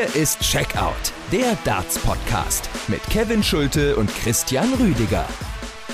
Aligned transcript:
Hier 0.00 0.22
ist 0.22 0.40
Checkout, 0.40 1.12
der 1.30 1.58
Darts-Podcast 1.64 2.70
mit 2.88 3.02
Kevin 3.10 3.42
Schulte 3.42 3.96
und 3.96 4.08
Christian 4.08 4.72
Rüdiger. 4.80 5.26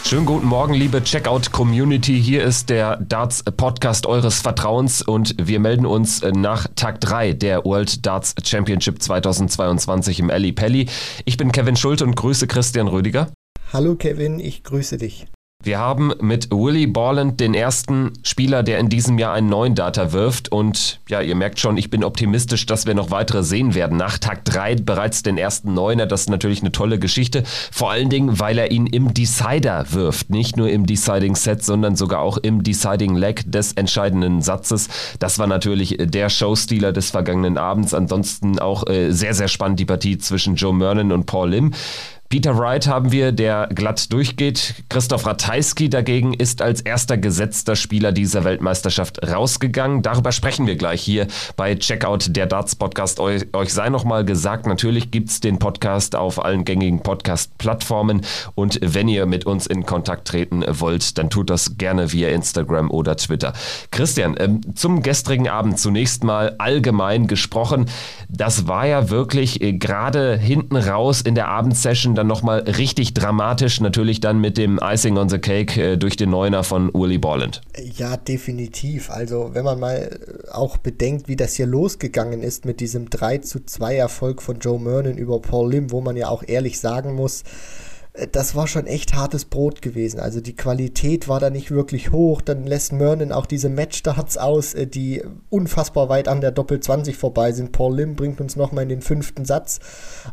Schönen 0.04 0.26
guten 0.26 0.46
Morgen, 0.46 0.74
liebe 0.74 1.02
Checkout-Community. 1.02 2.22
Hier 2.22 2.44
ist 2.44 2.70
der 2.70 2.98
Darts-Podcast 2.98 4.06
eures 4.06 4.40
Vertrauens 4.40 5.02
und 5.02 5.34
wir 5.44 5.58
melden 5.58 5.86
uns 5.86 6.22
nach 6.22 6.68
Tag 6.76 7.00
3 7.00 7.32
der 7.32 7.64
World 7.64 8.06
Darts 8.06 8.36
Championship 8.44 9.02
2022 9.02 10.20
im 10.20 10.30
Ali 10.30 10.52
Pelli. 10.52 10.88
Ich 11.24 11.36
bin 11.36 11.50
Kevin 11.50 11.74
Schulte 11.74 12.04
und 12.04 12.14
grüße 12.14 12.46
Christian 12.46 12.86
Rüdiger. 12.86 13.32
Hallo 13.72 13.96
Kevin, 13.96 14.38
ich 14.38 14.62
grüße 14.62 14.98
dich. 14.98 15.26
Wir 15.66 15.80
haben 15.80 16.12
mit 16.20 16.52
Willie 16.52 16.86
Borland 16.86 17.40
den 17.40 17.52
ersten 17.52 18.12
Spieler, 18.22 18.62
der 18.62 18.78
in 18.78 18.88
diesem 18.88 19.18
Jahr 19.18 19.32
einen 19.32 19.48
neuen 19.48 19.74
Data 19.74 20.12
wirft. 20.12 20.52
Und 20.52 21.00
ja, 21.08 21.20
ihr 21.20 21.34
merkt 21.34 21.58
schon, 21.58 21.76
ich 21.76 21.90
bin 21.90 22.04
optimistisch, 22.04 22.66
dass 22.66 22.86
wir 22.86 22.94
noch 22.94 23.10
weitere 23.10 23.42
sehen 23.42 23.74
werden. 23.74 23.96
Nach 23.96 24.16
Tag 24.18 24.44
3 24.44 24.76
bereits 24.76 25.24
den 25.24 25.36
ersten 25.36 25.74
Neuner. 25.74 26.06
Das 26.06 26.20
ist 26.20 26.30
natürlich 26.30 26.60
eine 26.60 26.70
tolle 26.70 27.00
Geschichte. 27.00 27.42
Vor 27.72 27.90
allen 27.90 28.10
Dingen, 28.10 28.38
weil 28.38 28.58
er 28.58 28.70
ihn 28.70 28.86
im 28.86 29.12
Decider 29.12 29.86
wirft. 29.90 30.30
Nicht 30.30 30.56
nur 30.56 30.70
im 30.70 30.86
Deciding 30.86 31.34
Set, 31.34 31.64
sondern 31.64 31.96
sogar 31.96 32.20
auch 32.20 32.38
im 32.38 32.62
Deciding 32.62 33.16
Leg 33.16 33.50
des 33.50 33.72
entscheidenden 33.72 34.42
Satzes. 34.42 34.88
Das 35.18 35.40
war 35.40 35.48
natürlich 35.48 35.96
der 35.98 36.28
Showstealer 36.28 36.92
des 36.92 37.10
vergangenen 37.10 37.58
Abends. 37.58 37.92
Ansonsten 37.92 38.60
auch 38.60 38.86
äh, 38.86 39.10
sehr, 39.10 39.34
sehr 39.34 39.48
spannend 39.48 39.80
die 39.80 39.84
Partie 39.84 40.16
zwischen 40.16 40.54
Joe 40.54 40.72
Mernon 40.72 41.10
und 41.10 41.26
Paul 41.26 41.50
Lim. 41.50 41.72
Peter 42.28 42.58
Wright 42.58 42.88
haben 42.88 43.12
wir, 43.12 43.30
der 43.30 43.68
glatt 43.72 44.12
durchgeht. 44.12 44.74
Christoph 44.88 45.26
Ratajski 45.26 45.88
dagegen 45.88 46.34
ist 46.34 46.60
als 46.60 46.80
erster 46.80 47.16
gesetzter 47.16 47.76
Spieler 47.76 48.10
dieser 48.10 48.42
Weltmeisterschaft 48.42 49.24
rausgegangen. 49.24 50.02
Darüber 50.02 50.32
sprechen 50.32 50.66
wir 50.66 50.74
gleich 50.74 51.00
hier 51.00 51.28
bei 51.56 51.76
Checkout 51.76 52.34
der 52.34 52.46
Darts 52.46 52.74
Podcast. 52.74 53.20
Euch, 53.20 53.46
euch 53.52 53.72
sei 53.72 53.90
nochmal 53.90 54.24
gesagt, 54.24 54.66
natürlich 54.66 55.12
gibt 55.12 55.28
es 55.30 55.38
den 55.38 55.60
Podcast 55.60 56.16
auf 56.16 56.44
allen 56.44 56.64
gängigen 56.64 57.00
Podcast-Plattformen. 57.00 58.22
Und 58.56 58.80
wenn 58.82 59.06
ihr 59.06 59.26
mit 59.26 59.46
uns 59.46 59.68
in 59.68 59.86
Kontakt 59.86 60.26
treten 60.26 60.64
wollt, 60.66 61.18
dann 61.18 61.30
tut 61.30 61.48
das 61.48 61.78
gerne 61.78 62.12
via 62.12 62.30
Instagram 62.30 62.90
oder 62.90 63.16
Twitter. 63.16 63.52
Christian, 63.92 64.34
ähm, 64.40 64.62
zum 64.74 65.02
gestrigen 65.02 65.48
Abend 65.48 65.78
zunächst 65.78 66.24
mal 66.24 66.56
allgemein 66.58 67.28
gesprochen. 67.28 67.86
Das 68.28 68.66
war 68.66 68.84
ja 68.86 69.10
wirklich 69.10 69.60
äh, 69.60 69.74
gerade 69.74 70.36
hinten 70.36 70.74
raus 70.74 71.20
in 71.20 71.36
der 71.36 71.46
Abendsession 71.46 72.15
dann 72.16 72.26
nochmal 72.26 72.60
richtig 72.60 73.14
dramatisch, 73.14 73.80
natürlich 73.80 74.20
dann 74.20 74.40
mit 74.40 74.56
dem 74.56 74.80
Icing 74.82 75.16
on 75.16 75.28
the 75.28 75.38
Cake 75.38 75.80
äh, 75.80 75.96
durch 75.96 76.16
den 76.16 76.30
Neuner 76.30 76.64
von 76.64 76.92
Willie 76.92 77.18
Borland. 77.18 77.60
Ja, 77.96 78.16
definitiv. 78.16 79.10
Also 79.10 79.50
wenn 79.52 79.64
man 79.64 79.78
mal 79.78 79.96
äh, 79.96 80.50
auch 80.50 80.76
bedenkt, 80.78 81.28
wie 81.28 81.36
das 81.36 81.54
hier 81.54 81.66
losgegangen 81.66 82.42
ist 82.42 82.64
mit 82.64 82.80
diesem 82.80 83.10
3 83.10 83.38
zu 83.38 83.64
2 83.64 83.96
Erfolg 83.96 84.42
von 84.42 84.58
Joe 84.58 84.80
Mernon 84.80 85.16
über 85.16 85.40
Paul 85.40 85.70
Lim, 85.70 85.90
wo 85.90 86.00
man 86.00 86.16
ja 86.16 86.28
auch 86.28 86.42
ehrlich 86.46 86.80
sagen 86.80 87.14
muss, 87.14 87.44
das 88.32 88.54
war 88.54 88.66
schon 88.66 88.86
echt 88.86 89.14
hartes 89.14 89.44
Brot 89.44 89.82
gewesen. 89.82 90.20
Also 90.20 90.40
die 90.40 90.56
Qualität 90.56 91.28
war 91.28 91.40
da 91.40 91.50
nicht 91.50 91.70
wirklich 91.70 92.12
hoch. 92.12 92.40
Dann 92.40 92.64
lässt 92.64 92.92
Mernon 92.92 93.32
auch 93.32 93.46
diese 93.46 93.68
Matchstarts 93.68 94.38
aus, 94.38 94.74
äh, 94.74 94.86
die 94.86 95.22
unfassbar 95.50 96.08
weit 96.08 96.28
an 96.28 96.40
der 96.40 96.50
Doppel 96.50 96.80
20 96.80 97.16
vorbei 97.16 97.52
sind. 97.52 97.72
Paul 97.72 97.96
Lim 97.96 98.16
bringt 98.16 98.40
uns 98.40 98.56
nochmal 98.56 98.84
in 98.84 98.88
den 98.88 99.02
fünften 99.02 99.44
Satz. 99.44 99.80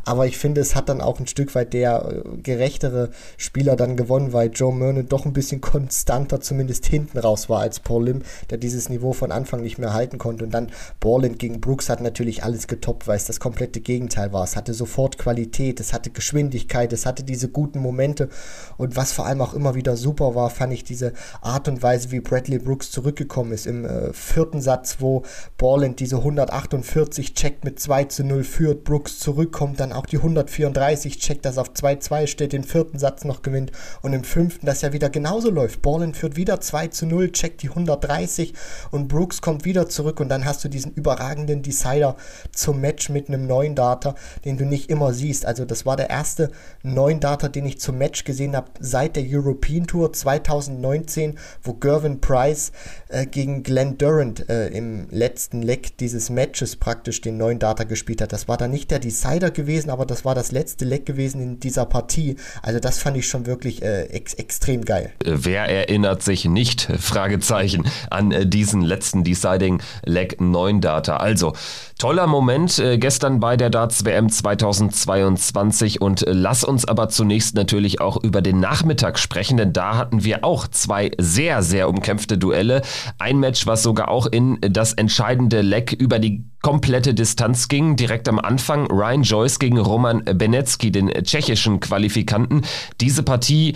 Aber 0.04 0.26
ich 0.26 0.38
finde, 0.38 0.60
es 0.60 0.74
hat 0.74 0.88
dann 0.88 1.00
auch 1.00 1.20
ein 1.20 1.26
Stück 1.26 1.54
weit 1.54 1.72
der 1.72 2.24
äh, 2.24 2.38
gerechtere 2.38 3.10
Spieler 3.36 3.76
dann 3.76 3.96
gewonnen, 3.96 4.32
weil 4.32 4.50
Joe 4.52 4.74
Mernon 4.74 5.08
doch 5.08 5.26
ein 5.26 5.32
bisschen 5.32 5.60
konstanter 5.60 6.40
zumindest 6.40 6.86
hinten 6.86 7.18
raus 7.18 7.48
war 7.48 7.60
als 7.60 7.80
Paul 7.80 8.06
Lim, 8.06 8.22
der 8.50 8.58
dieses 8.58 8.88
Niveau 8.88 9.12
von 9.12 9.30
Anfang 9.30 9.60
nicht 9.60 9.78
mehr 9.78 9.92
halten 9.92 10.18
konnte. 10.18 10.44
Und 10.44 10.54
dann 10.54 10.70
Borland 11.00 11.38
gegen 11.38 11.60
Brooks 11.60 11.88
hat 11.88 12.00
natürlich 12.00 12.44
alles 12.44 12.66
getoppt, 12.66 13.06
weil 13.06 13.16
es 13.16 13.26
das 13.26 13.40
komplette 13.40 13.80
Gegenteil 13.80 14.32
war. 14.32 14.44
Es 14.44 14.56
hatte 14.56 14.72
sofort 14.72 15.18
Qualität, 15.18 15.80
es 15.80 15.92
hatte 15.92 16.10
Geschwindigkeit, 16.10 16.92
es 16.92 17.04
hatte 17.04 17.24
diese 17.24 17.48
guten 17.48 17.73
guten 17.74 17.80
Momente. 17.80 18.28
Und 18.76 18.96
was 18.96 19.12
vor 19.12 19.26
allem 19.26 19.40
auch 19.40 19.54
immer 19.54 19.74
wieder 19.74 19.96
super 19.96 20.34
war, 20.34 20.50
fand 20.50 20.72
ich 20.72 20.84
diese 20.84 21.12
Art 21.42 21.68
und 21.68 21.82
Weise, 21.82 22.10
wie 22.10 22.20
Bradley 22.20 22.58
Brooks 22.58 22.90
zurückgekommen 22.90 23.52
ist. 23.52 23.66
Im 23.66 23.84
äh, 23.84 24.12
vierten 24.12 24.60
Satz, 24.60 24.96
wo 25.00 25.22
Borland 25.58 26.00
diese 26.00 26.16
148 26.16 27.34
checkt 27.34 27.64
mit 27.64 27.78
2 27.78 28.04
zu 28.04 28.24
0 28.24 28.44
führt, 28.44 28.84
Brooks 28.84 29.18
zurückkommt, 29.18 29.80
dann 29.80 29.92
auch 29.92 30.06
die 30.06 30.16
134 30.16 31.18
checkt, 31.18 31.44
das 31.44 31.58
auf 31.58 31.70
2-2 31.70 32.26
steht, 32.26 32.52
den 32.52 32.64
vierten 32.64 32.98
Satz 32.98 33.24
noch 33.24 33.42
gewinnt 33.42 33.72
und 34.02 34.12
im 34.12 34.24
fünften, 34.24 34.66
das 34.66 34.82
ja 34.82 34.92
wieder 34.92 35.10
genauso 35.10 35.50
läuft. 35.50 35.82
Borland 35.82 36.16
führt 36.16 36.36
wieder 36.36 36.60
2 36.60 36.88
zu 36.88 37.06
0, 37.06 37.32
checkt 37.32 37.62
die 37.62 37.68
130 37.68 38.54
und 38.90 39.08
Brooks 39.08 39.40
kommt 39.40 39.64
wieder 39.64 39.88
zurück 39.88 40.20
und 40.20 40.28
dann 40.28 40.44
hast 40.44 40.64
du 40.64 40.68
diesen 40.68 40.92
überragenden 40.92 41.62
Decider 41.62 42.16
zum 42.52 42.80
Match 42.80 43.08
mit 43.08 43.28
einem 43.28 43.46
neuen 43.46 43.74
Data, 43.74 44.14
den 44.44 44.56
du 44.56 44.64
nicht 44.64 44.90
immer 44.90 45.12
siehst. 45.12 45.46
Also 45.46 45.64
das 45.64 45.86
war 45.86 45.96
der 45.96 46.10
erste 46.10 46.50
neuen 46.84 47.20
Data, 47.20 47.48
den 47.48 47.63
den 47.64 47.70
ich 47.70 47.80
zum 47.80 47.96
Match 47.98 48.24
gesehen 48.24 48.54
habe 48.54 48.70
seit 48.78 49.16
der 49.16 49.24
European 49.26 49.86
Tour 49.86 50.12
2019, 50.12 51.38
wo 51.62 51.72
Gervin 51.72 52.20
Price 52.20 52.72
äh, 53.08 53.26
gegen 53.26 53.62
Glenn 53.62 53.96
Durant 53.96 54.48
äh, 54.50 54.68
im 54.68 55.08
letzten 55.10 55.62
Leg 55.62 55.96
dieses 55.98 56.28
Matches 56.28 56.76
praktisch 56.76 57.22
den 57.22 57.38
neuen 57.38 57.58
Data 57.58 57.84
gespielt 57.84 58.20
hat. 58.20 58.32
Das 58.32 58.48
war 58.48 58.58
dann 58.58 58.70
nicht 58.70 58.90
der 58.90 58.98
Decider 58.98 59.50
gewesen, 59.50 59.88
aber 59.88 60.04
das 60.04 60.24
war 60.24 60.34
das 60.34 60.52
letzte 60.52 60.84
Leg 60.84 61.06
gewesen 61.06 61.40
in 61.40 61.58
dieser 61.58 61.86
Partie. 61.86 62.36
Also 62.60 62.80
das 62.80 62.98
fand 62.98 63.16
ich 63.16 63.26
schon 63.26 63.46
wirklich 63.46 63.82
äh, 63.82 64.04
ex 64.08 64.34
extrem 64.34 64.84
geil. 64.84 65.12
Wer 65.24 65.66
erinnert 65.68 66.22
sich 66.22 66.44
nicht, 66.44 66.82
Fragezeichen, 66.98 67.86
an 68.10 68.30
äh, 68.30 68.46
diesen 68.46 68.82
letzten 68.82 69.24
Deciding 69.24 69.80
Leg 70.04 70.40
9 70.40 70.82
Data? 70.82 71.16
Also, 71.16 71.54
toller 71.98 72.26
Moment 72.26 72.78
äh, 72.78 72.98
gestern 72.98 73.40
bei 73.40 73.56
der 73.56 73.70
Darts 73.70 74.04
WM 74.04 74.28
2022 74.28 76.02
und 76.02 76.26
äh, 76.26 76.32
lass 76.32 76.64
uns 76.64 76.84
aber 76.84 77.08
zunächst 77.08 77.53
natürlich 77.54 78.00
auch 78.00 78.22
über 78.22 78.42
den 78.42 78.60
Nachmittag 78.60 79.18
sprechen, 79.18 79.56
denn 79.56 79.72
da 79.72 79.96
hatten 79.96 80.24
wir 80.24 80.44
auch 80.44 80.68
zwei 80.68 81.10
sehr, 81.18 81.62
sehr 81.62 81.88
umkämpfte 81.88 82.38
Duelle. 82.38 82.82
Ein 83.18 83.38
Match, 83.38 83.66
was 83.66 83.82
sogar 83.82 84.08
auch 84.08 84.26
in 84.26 84.58
das 84.60 84.92
entscheidende 84.92 85.60
Leck 85.62 85.92
über 85.92 86.18
die 86.18 86.44
komplette 86.62 87.14
Distanz 87.14 87.68
ging. 87.68 87.96
Direkt 87.96 88.28
am 88.28 88.38
Anfang 88.38 88.86
Ryan 88.90 89.22
Joyce 89.22 89.58
gegen 89.58 89.78
Roman 89.78 90.24
Benecki, 90.24 90.90
den 90.90 91.08
tschechischen 91.08 91.80
Qualifikanten. 91.80 92.62
Diese 93.00 93.22
Partie 93.22 93.74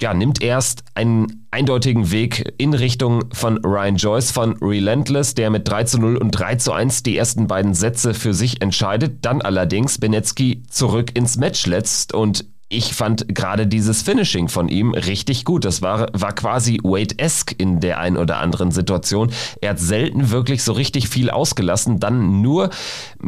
ja, 0.00 0.14
nimmt 0.14 0.42
erst 0.42 0.84
einen 0.94 1.46
eindeutigen 1.50 2.10
Weg 2.10 2.54
in 2.58 2.74
Richtung 2.74 3.24
von 3.32 3.58
Ryan 3.64 3.96
Joyce 3.96 4.30
von 4.30 4.56
Relentless, 4.60 5.34
der 5.34 5.50
mit 5.50 5.68
3 5.68 5.84
zu 5.84 5.98
0 5.98 6.16
und 6.16 6.30
3 6.30 6.56
zu 6.56 6.72
1 6.72 7.02
die 7.02 7.16
ersten 7.16 7.46
beiden 7.46 7.74
Sätze 7.74 8.14
für 8.14 8.32
sich 8.32 8.62
entscheidet. 8.62 9.24
Dann 9.24 9.42
allerdings 9.42 9.98
Benecki 9.98 10.62
zurück 10.70 11.10
ins 11.14 11.36
Match 11.36 11.66
letzt 11.66 12.14
und 12.14 12.46
ich 12.72 12.94
fand 12.94 13.34
gerade 13.34 13.66
dieses 13.66 14.00
Finishing 14.00 14.48
von 14.48 14.68
ihm 14.68 14.94
richtig 14.94 15.44
gut. 15.44 15.64
Das 15.64 15.82
war, 15.82 16.06
war 16.12 16.32
quasi 16.32 16.78
Wade-esque 16.82 17.52
in 17.58 17.80
der 17.80 17.98
ein 17.98 18.16
oder 18.16 18.38
anderen 18.38 18.70
Situation. 18.70 19.32
Er 19.60 19.70
hat 19.70 19.80
selten 19.80 20.30
wirklich 20.30 20.62
so 20.62 20.72
richtig 20.72 21.08
viel 21.08 21.30
ausgelassen, 21.30 21.98
dann 21.98 22.40
nur 22.40 22.70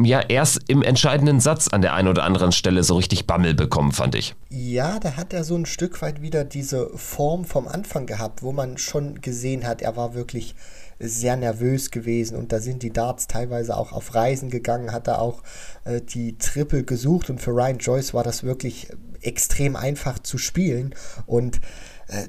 ja 0.01 0.21
erst 0.21 0.61
im 0.69 0.81
entscheidenden 0.81 1.41
Satz 1.41 1.67
an 1.67 1.81
der 1.81 1.93
einen 1.93 2.07
oder 2.07 2.23
anderen 2.23 2.53
Stelle 2.53 2.83
so 2.83 2.95
richtig 2.95 3.27
Bammel 3.27 3.53
bekommen, 3.53 3.91
fand 3.91 4.15
ich. 4.15 4.33
Ja, 4.49 4.97
da 4.99 5.17
hat 5.17 5.33
er 5.33 5.43
so 5.43 5.55
ein 5.55 5.65
Stück 5.65 6.01
weit 6.01 6.21
wieder 6.21 6.45
diese 6.45 6.89
Form 6.95 7.43
vom 7.43 7.67
Anfang 7.67 8.05
gehabt, 8.05 8.43
wo 8.43 8.53
man 8.53 8.77
schon 8.77 9.19
gesehen 9.19 9.67
hat, 9.67 9.81
er 9.81 9.97
war 9.97 10.15
wirklich 10.15 10.55
sehr 10.99 11.35
nervös 11.35 11.91
gewesen. 11.91 12.37
Und 12.37 12.51
da 12.51 12.59
sind 12.59 12.83
die 12.83 12.91
Darts 12.93 13.27
teilweise 13.27 13.77
auch 13.77 13.91
auf 13.91 14.13
Reisen 14.15 14.49
gegangen, 14.49 14.91
hat 14.91 15.07
er 15.07 15.21
auch 15.21 15.43
äh, 15.85 16.01
die 16.01 16.37
Triple 16.37 16.83
gesucht. 16.83 17.29
Und 17.29 17.41
für 17.41 17.51
Ryan 17.51 17.77
Joyce 17.77 18.13
war 18.13 18.23
das 18.23 18.43
wirklich 18.43 18.89
extrem 19.21 19.75
einfach 19.75 20.19
zu 20.19 20.37
spielen. 20.37 20.95
Und 21.25 21.61
äh, 22.07 22.27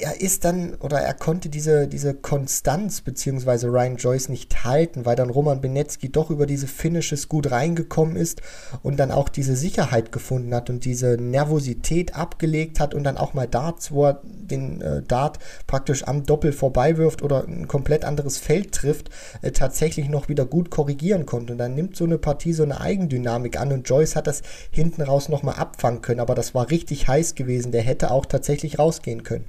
er 0.00 0.20
ist 0.20 0.44
dann 0.44 0.74
oder 0.76 1.00
er 1.00 1.14
konnte 1.14 1.48
diese, 1.48 1.88
diese 1.88 2.14
Konstanz 2.14 3.00
beziehungsweise 3.00 3.68
Ryan 3.68 3.96
Joyce 3.96 4.28
nicht 4.28 4.64
halten, 4.64 5.04
weil 5.04 5.16
dann 5.16 5.30
Roman 5.30 5.60
Benecki 5.60 6.10
doch 6.10 6.30
über 6.30 6.46
diese 6.46 6.66
Finishes 6.66 7.28
gut 7.28 7.50
reingekommen 7.50 8.16
ist 8.16 8.42
und 8.82 8.98
dann 8.98 9.10
auch 9.10 9.28
diese 9.28 9.56
Sicherheit 9.56 10.12
gefunden 10.12 10.54
hat 10.54 10.70
und 10.70 10.84
diese 10.84 11.16
Nervosität 11.16 12.14
abgelegt 12.14 12.80
hat 12.80 12.94
und 12.94 13.04
dann 13.04 13.16
auch 13.16 13.34
mal 13.34 13.46
Darts, 13.46 13.92
wo 13.92 14.06
er 14.06 14.20
den 14.24 14.80
äh, 14.80 15.02
Dart 15.02 15.38
praktisch 15.66 16.06
am 16.06 16.24
Doppel 16.24 16.52
vorbei 16.52 16.96
wirft 16.96 17.22
oder 17.22 17.44
ein 17.46 17.68
komplett 17.68 18.04
anderes 18.04 18.38
Feld 18.38 18.72
trifft, 18.72 19.10
äh, 19.42 19.52
tatsächlich 19.52 20.08
noch 20.08 20.28
wieder 20.28 20.44
gut 20.44 20.70
korrigieren 20.70 21.26
konnte. 21.26 21.52
Und 21.52 21.58
dann 21.58 21.74
nimmt 21.74 21.96
so 21.96 22.04
eine 22.04 22.18
Partie 22.18 22.52
so 22.52 22.62
eine 22.62 22.80
Eigendynamik 22.80 23.58
an 23.58 23.72
und 23.72 23.88
Joyce 23.88 24.16
hat 24.16 24.26
das 24.26 24.42
hinten 24.70 25.02
raus 25.02 25.28
nochmal 25.28 25.56
abfangen 25.56 26.02
können, 26.02 26.20
aber 26.20 26.34
das 26.34 26.54
war 26.54 26.70
richtig 26.70 27.08
heiß 27.08 27.34
gewesen. 27.34 27.72
Der 27.72 27.82
hätte 27.82 28.10
auch 28.10 28.26
tatsächlich 28.26 28.78
rausgehen 28.78 29.22
können. 29.22 29.46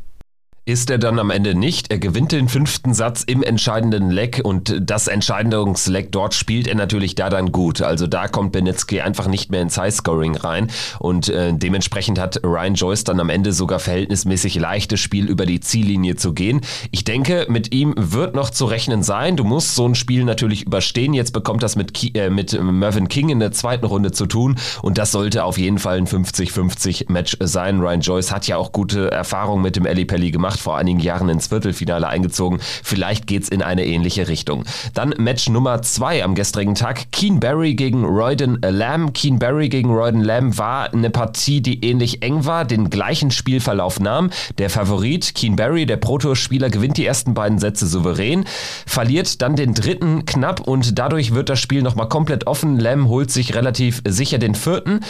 Ist 0.67 0.89
er 0.89 0.97
dann 0.97 1.17
am 1.17 1.29
Ende 1.29 1.55
nicht. 1.55 1.91
Er 1.91 1.97
gewinnt 1.97 2.33
den 2.33 2.49
fünften 2.49 2.93
Satz 2.93 3.23
im 3.23 3.41
entscheidenden 3.41 4.11
Leck 4.11 4.41
und 4.43 4.75
das 4.81 5.07
Entscheidungsleck 5.07 6.11
dort 6.11 6.33
spielt 6.33 6.67
er 6.67 6.75
natürlich 6.75 7.15
da 7.15 7.29
dann 7.29 7.53
gut. 7.53 7.81
Also 7.81 8.05
da 8.05 8.27
kommt 8.27 8.51
Benetzky 8.51 8.99
einfach 8.99 9.27
nicht 9.27 9.49
mehr 9.49 9.61
ins 9.61 9.77
Highscoring 9.77 10.35
rein 10.35 10.69
und 10.99 11.29
äh, 11.29 11.53
dementsprechend 11.53 12.19
hat 12.19 12.41
Ryan 12.43 12.73
Joyce 12.73 13.05
dann 13.05 13.21
am 13.21 13.29
Ende 13.29 13.53
sogar 13.53 13.79
verhältnismäßig 13.79 14.55
leichtes 14.55 14.99
Spiel 14.99 15.29
über 15.29 15.45
die 15.45 15.61
Ziellinie 15.61 16.17
zu 16.17 16.33
gehen. 16.33 16.59
Ich 16.91 17.05
denke, 17.05 17.45
mit 17.47 17.73
ihm 17.73 17.93
wird 17.95 18.35
noch 18.35 18.49
zu 18.49 18.65
rechnen 18.65 19.03
sein. 19.03 19.37
Du 19.37 19.45
musst 19.45 19.73
so 19.73 19.87
ein 19.87 19.95
Spiel 19.95 20.25
natürlich 20.25 20.65
überstehen. 20.65 21.13
Jetzt 21.13 21.31
bekommt 21.31 21.63
das 21.63 21.77
mit, 21.77 21.93
Ki 21.93 22.11
äh, 22.13 22.29
mit 22.29 22.61
Mervyn 22.61 23.07
King 23.07 23.29
in 23.29 23.39
der 23.39 23.53
zweiten 23.53 23.85
Runde 23.85 24.11
zu 24.11 24.25
tun 24.25 24.57
und 24.81 24.97
das 24.97 25.13
sollte 25.13 25.45
auf 25.45 25.57
jeden 25.57 25.79
Fall 25.79 25.97
ein 25.97 26.07
50-50 26.07 27.09
Match 27.09 27.37
sein. 27.39 27.79
Ryan 27.79 28.01
Joyce 28.01 28.33
hat 28.33 28.47
ja 28.47 28.57
auch 28.57 28.73
gute 28.73 29.09
Erfahrungen 29.11 29.63
mit 29.63 29.77
dem 29.77 29.85
Eli 29.85 30.03
Pelli 30.03 30.29
gemacht 30.31 30.56
gemacht, 30.57 30.67
vor 30.67 30.77
einigen 30.77 30.99
Jahren 30.99 31.29
ins 31.29 31.47
Viertelfinale 31.47 32.07
eingezogen. 32.07 32.59
Vielleicht 32.83 33.27
geht's 33.27 33.49
in 33.49 33.61
eine 33.61 33.85
ähnliche 33.85 34.27
Richtung. 34.27 34.65
Dann 34.93 35.13
Match 35.17 35.49
Nummer 35.49 35.81
zwei 35.81 36.23
am 36.23 36.35
gestrigen 36.35 36.75
Tag. 36.75 37.11
Keen 37.11 37.39
Barry 37.39 37.75
gegen 37.75 38.03
Royden 38.03 38.59
Lamb. 38.61 39.13
Keen 39.13 39.39
Barry 39.39 39.69
gegen 39.69 39.89
Royden 39.89 40.21
Lamb 40.21 40.57
war 40.57 40.93
eine 40.93 41.09
Partie, 41.09 41.61
die 41.61 41.83
ähnlich 41.85 42.21
eng 42.21 42.45
war, 42.45 42.65
den 42.65 42.89
gleichen 42.89 43.31
Spielverlauf 43.31 43.99
nahm. 43.99 44.29
Der 44.57 44.69
Favorit 44.69 45.35
Keen 45.35 45.55
Barry, 45.55 45.85
der 45.85 45.97
Protospieler, 45.97 46.69
gewinnt 46.69 46.97
die 46.97 47.05
ersten 47.05 47.33
beiden 47.33 47.59
Sätze 47.59 47.87
souverän, 47.87 48.45
verliert 48.85 49.41
dann 49.41 49.55
den 49.55 49.73
dritten 49.73 50.25
knapp 50.25 50.61
und 50.61 50.97
dadurch 50.97 51.33
wird 51.33 51.49
das 51.49 51.59
Spiel 51.59 51.81
nochmal 51.81 52.09
komplett 52.09 52.47
offen. 52.47 52.79
Lamb 52.79 53.07
holt 53.07 53.31
sich 53.31 53.55
relativ 53.55 54.01
sicher 54.07 54.37
den 54.37 54.55
vierten 54.55 55.01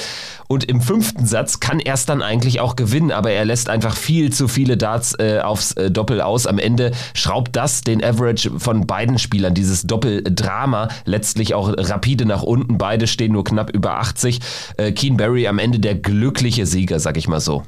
und 0.47 0.63
im 0.63 0.81
fünften 0.81 1.25
Satz 1.25 1.59
kann 1.59 1.79
er 1.79 1.95
es 1.95 2.05
dann 2.05 2.21
eigentlich 2.21 2.59
auch 2.59 2.75
gewinnen, 2.75 3.11
aber 3.11 3.31
er 3.31 3.45
lässt 3.45 3.69
einfach 3.69 3.95
viel 3.95 4.31
zu 4.31 4.47
viele 4.47 4.77
Darts 4.77 5.13
äh, 5.15 5.36
aufs 5.41 5.73
äh, 5.73 5.91
Doppel 5.91 6.21
aus. 6.21 6.47
Am 6.47 6.59
Ende 6.59 6.91
schraubt 7.13 7.55
das 7.55 7.81
den 7.81 8.03
Average 8.03 8.51
von 8.57 8.87
beiden 8.87 9.19
Spielern, 9.19 9.53
dieses 9.53 9.83
Doppeldrama, 9.83 10.89
letztlich 11.05 11.53
auch 11.53 11.73
rapide 11.77 12.25
nach 12.25 12.43
unten. 12.43 12.77
Beide 12.77 13.07
stehen 13.07 13.33
nur 13.33 13.43
knapp 13.43 13.69
über 13.69 13.99
80. 13.99 14.39
Äh, 14.77 14.91
Keen 14.91 15.17
Barry 15.17 15.47
am 15.47 15.59
Ende 15.59 15.79
der 15.79 15.95
glückliche 15.95 16.65
Sieger, 16.65 16.99
sag 16.99 17.17
ich 17.17 17.27
mal 17.27 17.39
so. 17.39 17.63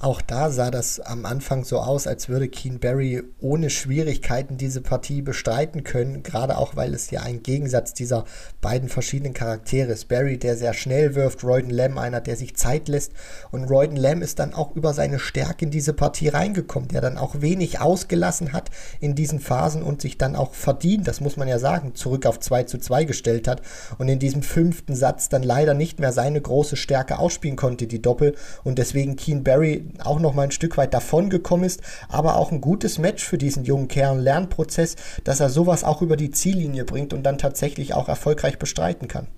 Auch 0.00 0.22
da 0.22 0.52
sah 0.52 0.70
das 0.70 1.00
am 1.00 1.26
Anfang 1.26 1.64
so 1.64 1.80
aus, 1.80 2.06
als 2.06 2.28
würde 2.28 2.48
Keen 2.48 2.78
Barry 2.78 3.24
ohne 3.40 3.68
Schwierigkeiten 3.68 4.56
diese 4.56 4.80
Partie 4.80 5.22
bestreiten 5.22 5.82
können, 5.82 6.22
gerade 6.22 6.56
auch 6.56 6.76
weil 6.76 6.94
es 6.94 7.10
ja 7.10 7.22
ein 7.22 7.42
Gegensatz 7.42 7.94
dieser 7.94 8.24
beiden 8.60 8.88
verschiedenen 8.88 9.34
Charaktere 9.34 9.90
ist. 9.90 10.06
Barry, 10.06 10.38
der 10.38 10.56
sehr 10.56 10.72
schnell 10.72 11.16
wirft, 11.16 11.42
Royden 11.42 11.70
Lamb, 11.70 11.98
einer, 11.98 12.20
der 12.20 12.36
sich 12.36 12.54
Zeit 12.54 12.86
lässt 12.86 13.10
und 13.50 13.64
Royden 13.64 13.96
Lamb 13.96 14.22
ist 14.22 14.38
dann 14.38 14.54
auch 14.54 14.76
über 14.76 14.94
seine 14.94 15.18
Stärke 15.18 15.64
in 15.64 15.72
diese 15.72 15.94
Partie 15.94 16.28
reingekommen, 16.28 16.90
der 16.90 17.00
dann 17.00 17.18
auch 17.18 17.40
wenig 17.40 17.80
ausgelassen 17.80 18.52
hat 18.52 18.70
in 19.00 19.16
diesen 19.16 19.40
Phasen 19.40 19.82
und 19.82 20.00
sich 20.00 20.16
dann 20.16 20.36
auch 20.36 20.54
verdient, 20.54 21.08
das 21.08 21.20
muss 21.20 21.36
man 21.36 21.48
ja 21.48 21.58
sagen, 21.58 21.96
zurück 21.96 22.24
auf 22.24 22.38
2 22.38 22.62
zu 22.62 22.78
2 22.78 23.02
gestellt 23.02 23.48
hat 23.48 23.62
und 23.98 24.08
in 24.08 24.20
diesem 24.20 24.42
fünften 24.42 24.94
Satz 24.94 25.28
dann 25.28 25.42
leider 25.42 25.74
nicht 25.74 25.98
mehr 25.98 26.12
seine 26.12 26.40
große 26.40 26.76
Stärke 26.76 27.18
ausspielen 27.18 27.56
konnte, 27.56 27.88
die 27.88 28.00
Doppel 28.00 28.36
und 28.62 28.78
deswegen 28.78 29.16
Keen 29.16 29.42
Barry 29.42 29.87
auch 30.04 30.20
noch 30.20 30.34
mal 30.34 30.42
ein 30.42 30.50
Stück 30.50 30.76
weit 30.76 30.94
davon 30.94 31.30
gekommen 31.30 31.64
ist, 31.64 31.80
aber 32.08 32.36
auch 32.36 32.52
ein 32.52 32.60
gutes 32.60 32.98
Match 32.98 33.24
für 33.24 33.38
diesen 33.38 33.64
jungen 33.64 33.88
Kerl, 33.88 34.18
Lernprozess, 34.18 34.96
dass 35.24 35.40
er 35.40 35.50
sowas 35.50 35.84
auch 35.84 36.02
über 36.02 36.16
die 36.16 36.30
Ziellinie 36.30 36.84
bringt 36.84 37.12
und 37.12 37.22
dann 37.22 37.38
tatsächlich 37.38 37.94
auch 37.94 38.08
erfolgreich 38.08 38.58
bestreiten 38.58 39.08
kann. 39.08 39.28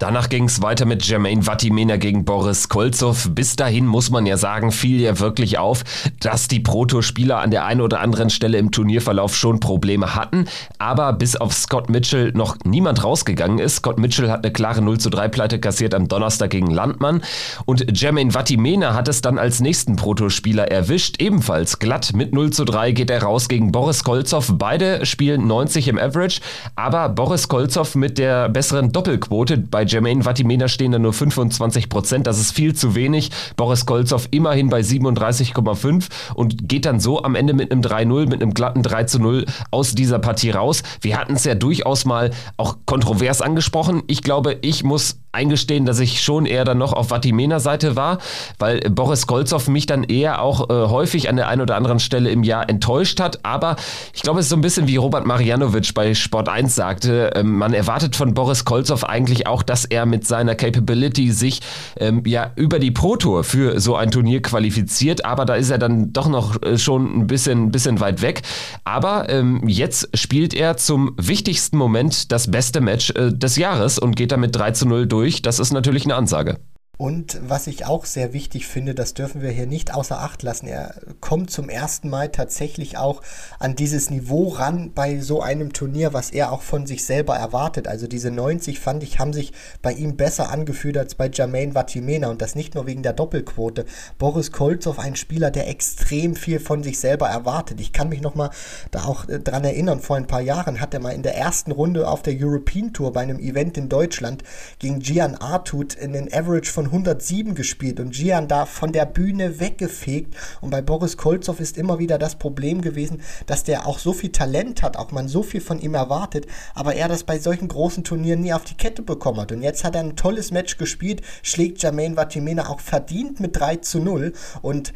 Danach 0.00 0.28
ging 0.28 0.46
es 0.46 0.60
weiter 0.60 0.86
mit 0.86 1.06
Jermaine 1.06 1.46
Vatimena 1.46 1.96
gegen 1.98 2.24
Boris 2.24 2.68
Kolzow. 2.68 3.28
Bis 3.30 3.54
dahin 3.54 3.86
muss 3.86 4.10
man 4.10 4.26
ja 4.26 4.36
sagen, 4.36 4.72
fiel 4.72 5.00
ja 5.00 5.20
wirklich 5.20 5.58
auf, 5.58 5.84
dass 6.18 6.48
die 6.48 6.58
Proto-Spieler 6.58 7.38
an 7.38 7.52
der 7.52 7.64
einen 7.64 7.80
oder 7.80 8.00
anderen 8.00 8.28
Stelle 8.28 8.58
im 8.58 8.72
Turnierverlauf 8.72 9.36
schon 9.36 9.60
Probleme 9.60 10.16
hatten. 10.16 10.46
Aber 10.78 11.12
bis 11.12 11.36
auf 11.36 11.52
Scott 11.52 11.90
Mitchell 11.90 12.32
noch 12.32 12.56
niemand 12.64 13.04
rausgegangen 13.04 13.60
ist. 13.60 13.76
Scott 13.76 14.00
Mitchell 14.00 14.32
hat 14.32 14.44
eine 14.44 14.52
klare 14.52 14.82
0 14.82 14.98
zu 14.98 15.10
3 15.10 15.28
Pleite 15.28 15.60
kassiert 15.60 15.94
am 15.94 16.08
Donnerstag 16.08 16.50
gegen 16.50 16.72
Landmann. 16.72 17.22
Und 17.64 17.86
Jermaine 17.96 18.34
Vatimena 18.34 18.94
hat 18.94 19.06
es 19.06 19.20
dann 19.20 19.38
als 19.38 19.60
nächsten 19.60 19.94
Proto-Spieler 19.94 20.72
erwischt. 20.72 21.22
Ebenfalls 21.22 21.78
glatt 21.78 22.14
mit 22.16 22.34
0 22.34 22.50
zu 22.50 22.64
3 22.64 22.90
geht 22.90 23.10
er 23.10 23.22
raus 23.22 23.48
gegen 23.48 23.70
Boris 23.70 24.02
Kolzow. 24.02 24.54
Beide 24.54 25.06
spielen 25.06 25.46
90 25.46 25.86
im 25.86 26.00
Average. 26.00 26.40
Aber 26.74 27.10
Boris 27.10 27.46
Kolzow 27.46 27.94
mit 27.94 28.18
der 28.18 28.48
besseren 28.48 28.90
Doppelquote 28.90 29.56
bei 29.58 29.83
bei 29.84 29.90
Jermaine 29.90 30.24
Vatimena 30.24 30.68
stehen 30.68 30.92
da 30.92 30.98
nur 30.98 31.12
25 31.12 31.88
Prozent. 31.88 32.26
Das 32.26 32.40
ist 32.40 32.52
viel 32.52 32.74
zu 32.74 32.94
wenig. 32.94 33.30
Boris 33.56 33.84
Kolzow 33.84 34.26
immerhin 34.30 34.70
bei 34.70 34.80
37,5 34.80 36.06
und 36.34 36.68
geht 36.68 36.86
dann 36.86 37.00
so 37.00 37.22
am 37.22 37.34
Ende 37.34 37.52
mit 37.52 37.70
einem 37.70 37.82
3-0, 37.82 38.28
mit 38.28 38.42
einem 38.42 38.54
glatten 38.54 38.82
3 38.82 39.04
0 39.18 39.44
aus 39.70 39.94
dieser 39.94 40.18
Partie 40.18 40.50
raus. 40.50 40.82
Wir 41.02 41.18
hatten 41.18 41.34
es 41.34 41.44
ja 41.44 41.54
durchaus 41.54 42.06
mal 42.06 42.30
auch 42.56 42.78
kontrovers 42.86 43.42
angesprochen. 43.42 44.02
Ich 44.06 44.22
glaube, 44.22 44.56
ich 44.62 44.84
muss 44.84 45.18
eingestehen, 45.34 45.84
dass 45.84 45.98
ich 46.00 46.22
schon 46.22 46.46
eher 46.46 46.64
dann 46.64 46.78
noch 46.78 46.92
auf 46.92 47.10
Vatimena 47.10 47.60
Seite 47.60 47.96
war, 47.96 48.18
weil 48.58 48.80
Boris 48.90 49.26
Kolzow 49.26 49.68
mich 49.68 49.86
dann 49.86 50.04
eher 50.04 50.40
auch 50.40 50.70
äh, 50.70 50.72
häufig 50.88 51.28
an 51.28 51.36
der 51.36 51.48
einen 51.48 51.62
oder 51.62 51.76
anderen 51.76 51.98
Stelle 51.98 52.30
im 52.30 52.42
Jahr 52.42 52.68
enttäuscht 52.68 53.20
hat. 53.20 53.40
Aber 53.44 53.76
ich 54.12 54.22
glaube, 54.22 54.40
es 54.40 54.46
ist 54.46 54.50
so 54.50 54.56
ein 54.56 54.60
bisschen 54.60 54.86
wie 54.86 54.96
Robert 54.96 55.26
Marianovic 55.26 55.92
bei 55.94 56.14
Sport 56.14 56.48
1 56.48 56.74
sagte. 56.74 57.32
Ähm, 57.34 57.58
man 57.58 57.74
erwartet 57.74 58.16
von 58.16 58.34
Boris 58.34 58.64
Kolzow 58.64 59.04
eigentlich 59.04 59.46
auch, 59.46 59.62
dass 59.62 59.84
er 59.84 60.06
mit 60.06 60.26
seiner 60.26 60.54
Capability 60.54 61.32
sich 61.32 61.60
ähm, 61.98 62.22
ja 62.24 62.52
über 62.56 62.78
die 62.78 62.90
Pro 62.90 63.16
Tour 63.16 63.44
für 63.44 63.80
so 63.80 63.96
ein 63.96 64.10
Turnier 64.10 64.42
qualifiziert. 64.42 65.24
Aber 65.24 65.44
da 65.44 65.54
ist 65.54 65.70
er 65.70 65.78
dann 65.78 66.12
doch 66.12 66.28
noch 66.28 66.62
äh, 66.62 66.78
schon 66.78 67.18
ein 67.18 67.26
bisschen, 67.26 67.70
bisschen 67.70 68.00
weit 68.00 68.22
weg. 68.22 68.42
Aber 68.84 69.28
ähm, 69.28 69.66
jetzt 69.66 70.16
spielt 70.16 70.54
er 70.54 70.76
zum 70.76 71.14
wichtigsten 71.16 71.76
Moment 71.76 72.30
das 72.30 72.50
beste 72.50 72.80
Match 72.80 73.10
äh, 73.10 73.32
des 73.32 73.56
Jahres 73.56 73.98
und 73.98 74.16
geht 74.16 74.32
damit 74.32 74.54
3 74.54 74.70
zu 74.72 74.86
0 74.86 75.06
durch 75.06 75.23
durch. 75.24 75.40
Das 75.42 75.58
ist 75.58 75.72
natürlich 75.72 76.04
eine 76.04 76.16
Ansage. 76.16 76.58
Und 76.96 77.40
was 77.42 77.66
ich 77.66 77.86
auch 77.86 78.04
sehr 78.04 78.32
wichtig 78.32 78.68
finde, 78.68 78.94
das 78.94 79.14
dürfen 79.14 79.42
wir 79.42 79.50
hier 79.50 79.66
nicht 79.66 79.92
außer 79.92 80.20
Acht 80.20 80.44
lassen. 80.44 80.68
Er 80.68 80.94
kommt 81.20 81.50
zum 81.50 81.68
ersten 81.68 82.08
Mal 82.08 82.28
tatsächlich 82.28 82.96
auch 82.96 83.20
an 83.58 83.74
dieses 83.74 84.10
Niveau 84.10 84.48
ran 84.48 84.92
bei 84.94 85.18
so 85.18 85.42
einem 85.42 85.72
Turnier, 85.72 86.12
was 86.12 86.30
er 86.30 86.52
auch 86.52 86.62
von 86.62 86.86
sich 86.86 87.04
selber 87.04 87.34
erwartet. 87.36 87.88
Also 87.88 88.06
diese 88.06 88.30
90 88.30 88.78
fand 88.78 89.02
ich, 89.02 89.18
haben 89.18 89.32
sich 89.32 89.52
bei 89.82 89.92
ihm 89.92 90.16
besser 90.16 90.50
angefühlt 90.50 90.96
als 90.96 91.16
bei 91.16 91.28
Jermaine 91.28 91.74
Vatimena 91.74 92.28
und 92.28 92.40
das 92.40 92.54
nicht 92.54 92.76
nur 92.76 92.86
wegen 92.86 93.02
der 93.02 93.12
Doppelquote. 93.12 93.86
Boris 94.18 94.52
Kolzow, 94.52 94.98
ein 95.00 95.16
Spieler, 95.16 95.50
der 95.50 95.68
extrem 95.68 96.36
viel 96.36 96.60
von 96.60 96.84
sich 96.84 97.00
selber 97.00 97.28
erwartet. 97.28 97.80
Ich 97.80 97.92
kann 97.92 98.08
mich 98.08 98.20
noch 98.20 98.36
mal 98.36 98.50
da 98.92 99.04
auch 99.04 99.28
äh, 99.28 99.40
dran 99.40 99.64
erinnern, 99.64 99.98
vor 99.98 100.16
ein 100.16 100.28
paar 100.28 100.40
Jahren 100.40 100.80
hat 100.80 100.94
er 100.94 101.00
mal 101.00 101.10
in 101.10 101.22
der 101.22 101.36
ersten 101.36 101.72
Runde 101.72 102.08
auf 102.08 102.22
der 102.22 102.34
European 102.38 102.92
Tour 102.92 103.12
bei 103.12 103.22
einem 103.22 103.40
Event 103.40 103.76
in 103.76 103.88
Deutschland 103.88 104.44
gegen 104.78 105.00
Gian 105.00 105.34
Artut 105.34 105.94
in 105.94 106.12
den 106.12 106.32
Average 106.32 106.70
von 106.70 106.83
von 106.84 106.92
107 106.92 107.54
gespielt 107.54 107.98
und 107.98 108.14
Gian 108.14 108.48
da 108.48 108.66
von 108.66 108.92
der 108.92 109.06
Bühne 109.06 109.58
weggefegt. 109.58 110.34
Und 110.60 110.70
bei 110.70 110.82
Boris 110.82 111.16
Kolzow 111.16 111.58
ist 111.60 111.78
immer 111.78 111.98
wieder 111.98 112.18
das 112.18 112.36
Problem 112.36 112.82
gewesen, 112.82 113.22
dass 113.46 113.64
der 113.64 113.86
auch 113.86 113.98
so 113.98 114.12
viel 114.12 114.30
Talent 114.30 114.82
hat, 114.82 114.96
auch 114.96 115.10
man 115.12 115.28
so 115.28 115.42
viel 115.42 115.60
von 115.60 115.80
ihm 115.80 115.94
erwartet, 115.94 116.46
aber 116.74 116.94
er 116.94 117.08
das 117.08 117.24
bei 117.24 117.38
solchen 117.38 117.68
großen 117.68 118.04
Turnieren 118.04 118.42
nie 118.42 118.52
auf 118.52 118.64
die 118.64 118.76
Kette 118.76 119.02
bekommen 119.02 119.40
hat. 119.40 119.52
Und 119.52 119.62
jetzt 119.62 119.84
hat 119.84 119.94
er 119.94 120.02
ein 120.02 120.16
tolles 120.16 120.50
Match 120.50 120.76
gespielt, 120.76 121.22
schlägt 121.42 121.82
Jermaine 121.82 122.16
Vatimena 122.16 122.68
auch 122.68 122.80
verdient 122.80 123.40
mit 123.40 123.58
3 123.58 123.76
zu 123.76 124.00
0. 124.00 124.32
Und 124.60 124.92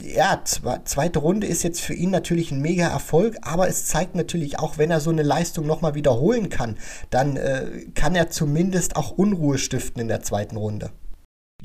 ja, 0.00 0.42
zweite 0.44 1.18
Runde 1.18 1.46
ist 1.46 1.64
jetzt 1.64 1.80
für 1.80 1.94
ihn 1.94 2.10
natürlich 2.10 2.50
ein 2.50 2.62
mega 2.62 2.86
Erfolg, 2.86 3.36
aber 3.42 3.68
es 3.68 3.86
zeigt 3.86 4.14
natürlich 4.14 4.58
auch, 4.58 4.78
wenn 4.78 4.90
er 4.90 5.00
so 5.00 5.10
eine 5.10 5.22
Leistung 5.22 5.66
nochmal 5.66 5.94
wiederholen 5.94 6.48
kann, 6.48 6.78
dann 7.10 7.36
äh, 7.36 7.86
kann 7.94 8.14
er 8.14 8.30
zumindest 8.30 8.96
auch 8.96 9.10
Unruhe 9.10 9.58
stiften 9.58 10.00
in 10.00 10.08
der 10.08 10.22
zweiten 10.22 10.56
Runde. 10.56 10.90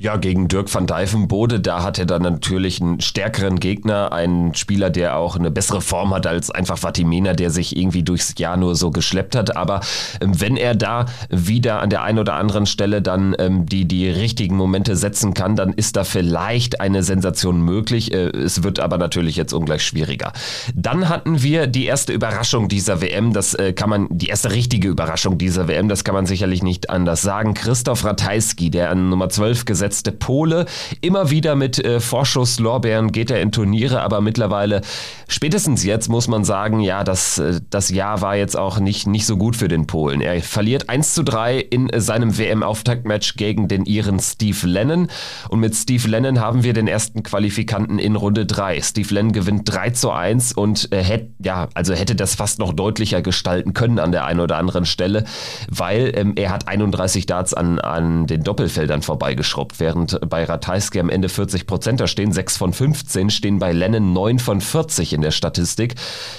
Ja, 0.00 0.16
gegen 0.16 0.46
Dirk 0.46 0.72
van 0.72 0.86
Dijvenbode, 0.86 1.58
da 1.58 1.82
hat 1.82 1.98
er 1.98 2.06
dann 2.06 2.22
natürlich 2.22 2.80
einen 2.80 3.00
stärkeren 3.00 3.58
Gegner, 3.58 4.12
einen 4.12 4.54
Spieler, 4.54 4.90
der 4.90 5.16
auch 5.16 5.34
eine 5.34 5.50
bessere 5.50 5.80
Form 5.80 6.14
hat 6.14 6.24
als 6.24 6.52
einfach 6.52 6.78
Vatimena, 6.78 7.32
der 7.32 7.50
sich 7.50 7.76
irgendwie 7.76 8.04
durchs 8.04 8.34
Jahr 8.38 8.56
nur 8.56 8.76
so 8.76 8.92
geschleppt 8.92 9.34
hat. 9.34 9.56
Aber 9.56 9.80
ähm, 10.20 10.40
wenn 10.40 10.56
er 10.56 10.76
da 10.76 11.06
wieder 11.30 11.82
an 11.82 11.90
der 11.90 12.04
einen 12.04 12.20
oder 12.20 12.34
anderen 12.34 12.66
Stelle 12.66 13.02
dann 13.02 13.34
ähm, 13.40 13.66
die, 13.66 13.86
die 13.86 14.08
richtigen 14.08 14.54
Momente 14.54 14.94
setzen 14.94 15.34
kann, 15.34 15.56
dann 15.56 15.72
ist 15.72 15.96
da 15.96 16.04
vielleicht 16.04 16.80
eine 16.80 17.02
Sensation 17.02 17.60
möglich. 17.60 18.14
Äh, 18.14 18.28
es 18.28 18.62
wird 18.62 18.78
aber 18.78 18.98
natürlich 18.98 19.34
jetzt 19.34 19.52
ungleich 19.52 19.82
schwieriger. 19.82 20.32
Dann 20.76 21.08
hatten 21.08 21.42
wir 21.42 21.66
die 21.66 21.86
erste 21.86 22.12
Überraschung 22.12 22.68
dieser 22.68 23.00
WM, 23.00 23.32
das 23.32 23.54
äh, 23.54 23.72
kann 23.72 23.90
man, 23.90 24.06
die 24.10 24.28
erste 24.28 24.52
richtige 24.52 24.86
Überraschung 24.86 25.38
dieser 25.38 25.66
WM, 25.66 25.88
das 25.88 26.04
kann 26.04 26.14
man 26.14 26.26
sicherlich 26.26 26.62
nicht 26.62 26.88
anders 26.88 27.22
sagen. 27.22 27.54
Christoph 27.54 28.04
Ratajski, 28.04 28.70
der 28.70 28.90
an 28.90 29.08
Nummer 29.08 29.28
12 29.28 29.64
gesetzt 29.64 29.87
gesetzte 29.88 30.12
Pole. 30.12 30.66
Immer 31.00 31.30
wieder 31.30 31.56
mit 31.56 31.82
äh, 31.82 31.98
Vorschusslorbeeren 32.00 33.10
geht 33.10 33.30
er 33.30 33.40
in 33.40 33.52
Turniere, 33.52 34.02
aber 34.02 34.20
mittlerweile, 34.20 34.82
spätestens 35.28 35.82
jetzt 35.82 36.08
muss 36.08 36.28
man 36.28 36.44
sagen, 36.44 36.80
ja, 36.80 37.04
das, 37.04 37.38
äh, 37.38 37.60
das 37.70 37.88
Jahr 37.88 38.20
war 38.20 38.36
jetzt 38.36 38.54
auch 38.54 38.80
nicht, 38.80 39.06
nicht 39.06 39.24
so 39.24 39.38
gut 39.38 39.56
für 39.56 39.68
den 39.68 39.86
Polen. 39.86 40.20
Er 40.20 40.42
verliert 40.42 40.90
1 40.90 41.14
zu 41.14 41.24
3 41.24 41.58
in 41.58 41.88
seinem 41.96 42.36
WM-Auftaktmatch 42.36 43.36
gegen 43.36 43.66
den 43.66 43.86
Iren 43.86 44.20
Steve 44.20 44.66
Lennon. 44.66 45.08
Und 45.48 45.60
mit 45.60 45.74
Steve 45.74 46.06
Lennon 46.06 46.38
haben 46.38 46.64
wir 46.64 46.74
den 46.74 46.86
ersten 46.86 47.22
Qualifikanten 47.22 47.98
in 47.98 48.14
Runde 48.14 48.44
3. 48.44 48.82
Steve 48.82 49.14
Lennon 49.14 49.32
gewinnt 49.32 49.62
3 49.72 49.90
zu 49.90 50.10
1 50.10 50.52
und 50.52 50.92
äh, 50.92 51.02
hätte, 51.02 51.30
ja, 51.42 51.68
also 51.72 51.94
hätte 51.94 52.14
das 52.14 52.34
fast 52.34 52.58
noch 52.58 52.74
deutlicher 52.74 53.22
gestalten 53.22 53.72
können 53.72 53.98
an 53.98 54.12
der 54.12 54.26
einen 54.26 54.40
oder 54.40 54.58
anderen 54.58 54.84
Stelle, 54.84 55.24
weil 55.70 56.12
ähm, 56.14 56.34
er 56.36 56.50
hat 56.50 56.68
31 56.68 57.24
Darts 57.24 57.54
an, 57.54 57.78
an 57.78 58.26
den 58.26 58.42
Doppelfeldern 58.42 59.00
vorbeigeschrubbt, 59.02 59.77
während 59.80 60.18
bei 60.28 60.44
Ratajski 60.44 61.00
am 61.00 61.10
Ende 61.10 61.28
40 61.28 61.66
Prozent, 61.66 62.00
da 62.00 62.06
stehen 62.06 62.32
6 62.32 62.56
von 62.56 62.72
15, 62.72 63.30
stehen 63.30 63.58
bei 63.58 63.72
Lennon 63.72 64.12
9 64.12 64.38
von 64.38 64.60
40 64.60 65.12
in 65.12 65.22
der 65.22 65.30
Statistik. 65.30 65.94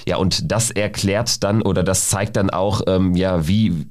Ja, 0.07 0.17
und 0.17 0.51
das 0.51 0.71
erklärt 0.71 1.43
dann 1.43 1.61
oder 1.61 1.83
das 1.83 2.09
zeigt 2.09 2.35
dann 2.35 2.49
auch, 2.49 2.81
ähm, 2.87 3.15
ja, 3.15 3.47
wie 3.47 3.87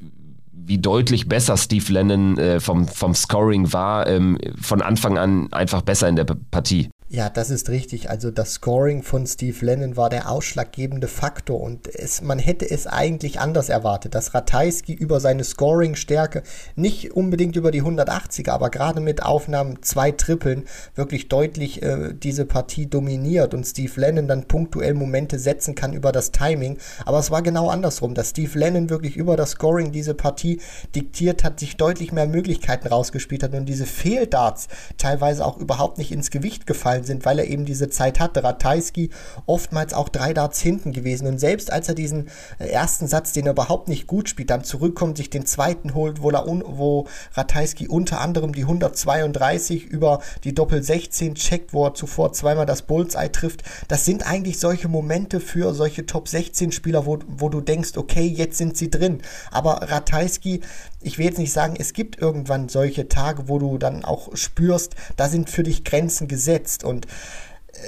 wie 0.68 0.78
deutlich 0.78 1.28
besser 1.28 1.56
Steve 1.56 1.90
Lennon 1.90 2.36
äh, 2.36 2.60
vom, 2.60 2.86
vom 2.86 3.14
Scoring 3.14 3.72
war, 3.72 4.06
ähm, 4.06 4.38
von 4.60 4.82
Anfang 4.82 5.16
an 5.16 5.50
einfach 5.50 5.80
besser 5.80 6.08
in 6.08 6.16
der 6.16 6.24
Partie. 6.24 6.90
Ja, 7.10 7.30
das 7.30 7.48
ist 7.48 7.70
richtig. 7.70 8.10
Also 8.10 8.30
das 8.30 8.52
Scoring 8.52 9.02
von 9.02 9.26
Steve 9.26 9.64
Lennon 9.64 9.96
war 9.96 10.10
der 10.10 10.30
ausschlaggebende 10.30 11.08
Faktor 11.08 11.58
und 11.58 11.88
es, 11.94 12.20
man 12.20 12.38
hätte 12.38 12.70
es 12.70 12.86
eigentlich 12.86 13.40
anders 13.40 13.70
erwartet, 13.70 14.14
dass 14.14 14.34
Ratajski 14.34 14.92
über 14.92 15.18
seine 15.18 15.42
Scoring-Stärke 15.42 16.42
nicht 16.76 17.16
unbedingt 17.16 17.56
über 17.56 17.70
die 17.70 17.82
180er, 17.82 18.50
aber 18.50 18.68
gerade 18.68 19.00
mit 19.00 19.22
Aufnahmen 19.22 19.82
zwei 19.82 20.10
Trippeln 20.10 20.66
wirklich 20.96 21.30
deutlich 21.30 21.82
äh, 21.82 22.12
diese 22.12 22.44
Partie 22.44 22.84
dominiert 22.90 23.54
und 23.54 23.64
Steve 23.64 23.98
Lennon 23.98 24.28
dann 24.28 24.46
punktuell 24.46 24.92
Momente 24.92 25.38
setzen 25.38 25.74
kann 25.74 25.94
über 25.94 26.12
das 26.12 26.30
Timing. 26.30 26.76
Aber 27.06 27.20
es 27.20 27.30
war 27.30 27.40
genau 27.40 27.70
andersrum, 27.70 28.12
dass 28.12 28.30
Steve 28.30 28.58
Lennon 28.58 28.90
wirklich 28.90 29.16
über 29.16 29.34
das 29.38 29.52
Scoring 29.52 29.92
diese 29.92 30.12
Partie 30.12 30.60
diktiert 30.94 31.42
hat, 31.42 31.58
sich 31.58 31.78
deutlich 31.78 32.12
mehr 32.12 32.26
Möglichkeiten 32.26 32.86
rausgespielt 32.88 33.44
hat 33.44 33.54
und 33.54 33.64
diese 33.64 33.86
Fehldarts 33.86 34.68
teilweise 34.98 35.46
auch 35.46 35.56
überhaupt 35.56 35.96
nicht 35.96 36.12
ins 36.12 36.30
Gewicht 36.30 36.66
gefallen 36.66 36.97
gefallen 36.98 37.04
sind, 37.04 37.24
weil 37.24 37.38
er 37.38 37.46
eben 37.46 37.64
diese 37.64 37.88
Zeit 37.88 38.20
hatte. 38.20 38.44
Ratajski 38.44 39.10
oftmals 39.46 39.92
auch 39.92 40.08
drei 40.08 40.34
Darts 40.34 40.60
hinten 40.60 40.92
gewesen. 40.92 41.26
Und 41.26 41.38
selbst 41.38 41.72
als 41.72 41.88
er 41.88 41.94
diesen 41.94 42.28
äh, 42.58 42.66
ersten 42.68 43.06
Satz, 43.06 43.32
den 43.32 43.46
er 43.46 43.52
überhaupt 43.52 43.88
nicht 43.88 44.06
gut 44.06 44.28
spielt, 44.28 44.50
dann 44.50 44.64
zurückkommt, 44.64 45.16
sich 45.16 45.30
den 45.30 45.46
zweiten 45.46 45.94
holt, 45.94 46.22
wo, 46.22 46.30
er 46.30 46.44
wo 46.46 47.06
Ratajski 47.34 47.88
unter 47.88 48.20
anderem 48.20 48.54
die 48.54 48.62
132 48.62 49.84
über 49.84 50.20
die 50.44 50.54
Doppel 50.54 50.82
16 50.82 51.34
checkt, 51.34 51.72
wo 51.72 51.86
er 51.86 51.94
zuvor 51.94 52.32
zweimal 52.32 52.66
das 52.66 52.82
Bullseye 52.82 53.30
trifft. 53.30 53.62
Das 53.88 54.04
sind 54.04 54.26
eigentlich 54.26 54.58
solche 54.58 54.88
Momente 54.88 55.40
für 55.40 55.74
solche 55.74 56.06
Top 56.06 56.28
16 56.28 56.72
Spieler, 56.72 57.06
wo, 57.06 57.18
wo 57.26 57.48
du 57.48 57.60
denkst, 57.60 57.96
okay, 57.96 58.26
jetzt 58.26 58.58
sind 58.58 58.76
sie 58.76 58.90
drin. 58.90 59.20
Aber 59.50 59.82
Ratajski, 59.82 60.60
ich 61.00 61.18
will 61.18 61.26
jetzt 61.26 61.38
nicht 61.38 61.52
sagen, 61.52 61.76
es 61.78 61.92
gibt 61.92 62.18
irgendwann 62.20 62.68
solche 62.68 63.08
Tage, 63.08 63.48
wo 63.48 63.58
du 63.58 63.78
dann 63.78 64.04
auch 64.04 64.34
spürst, 64.34 64.96
da 65.16 65.28
sind 65.28 65.48
für 65.48 65.62
dich 65.62 65.84
Grenzen 65.84 66.28
gesetzt. 66.28 66.84
Und 66.88 67.06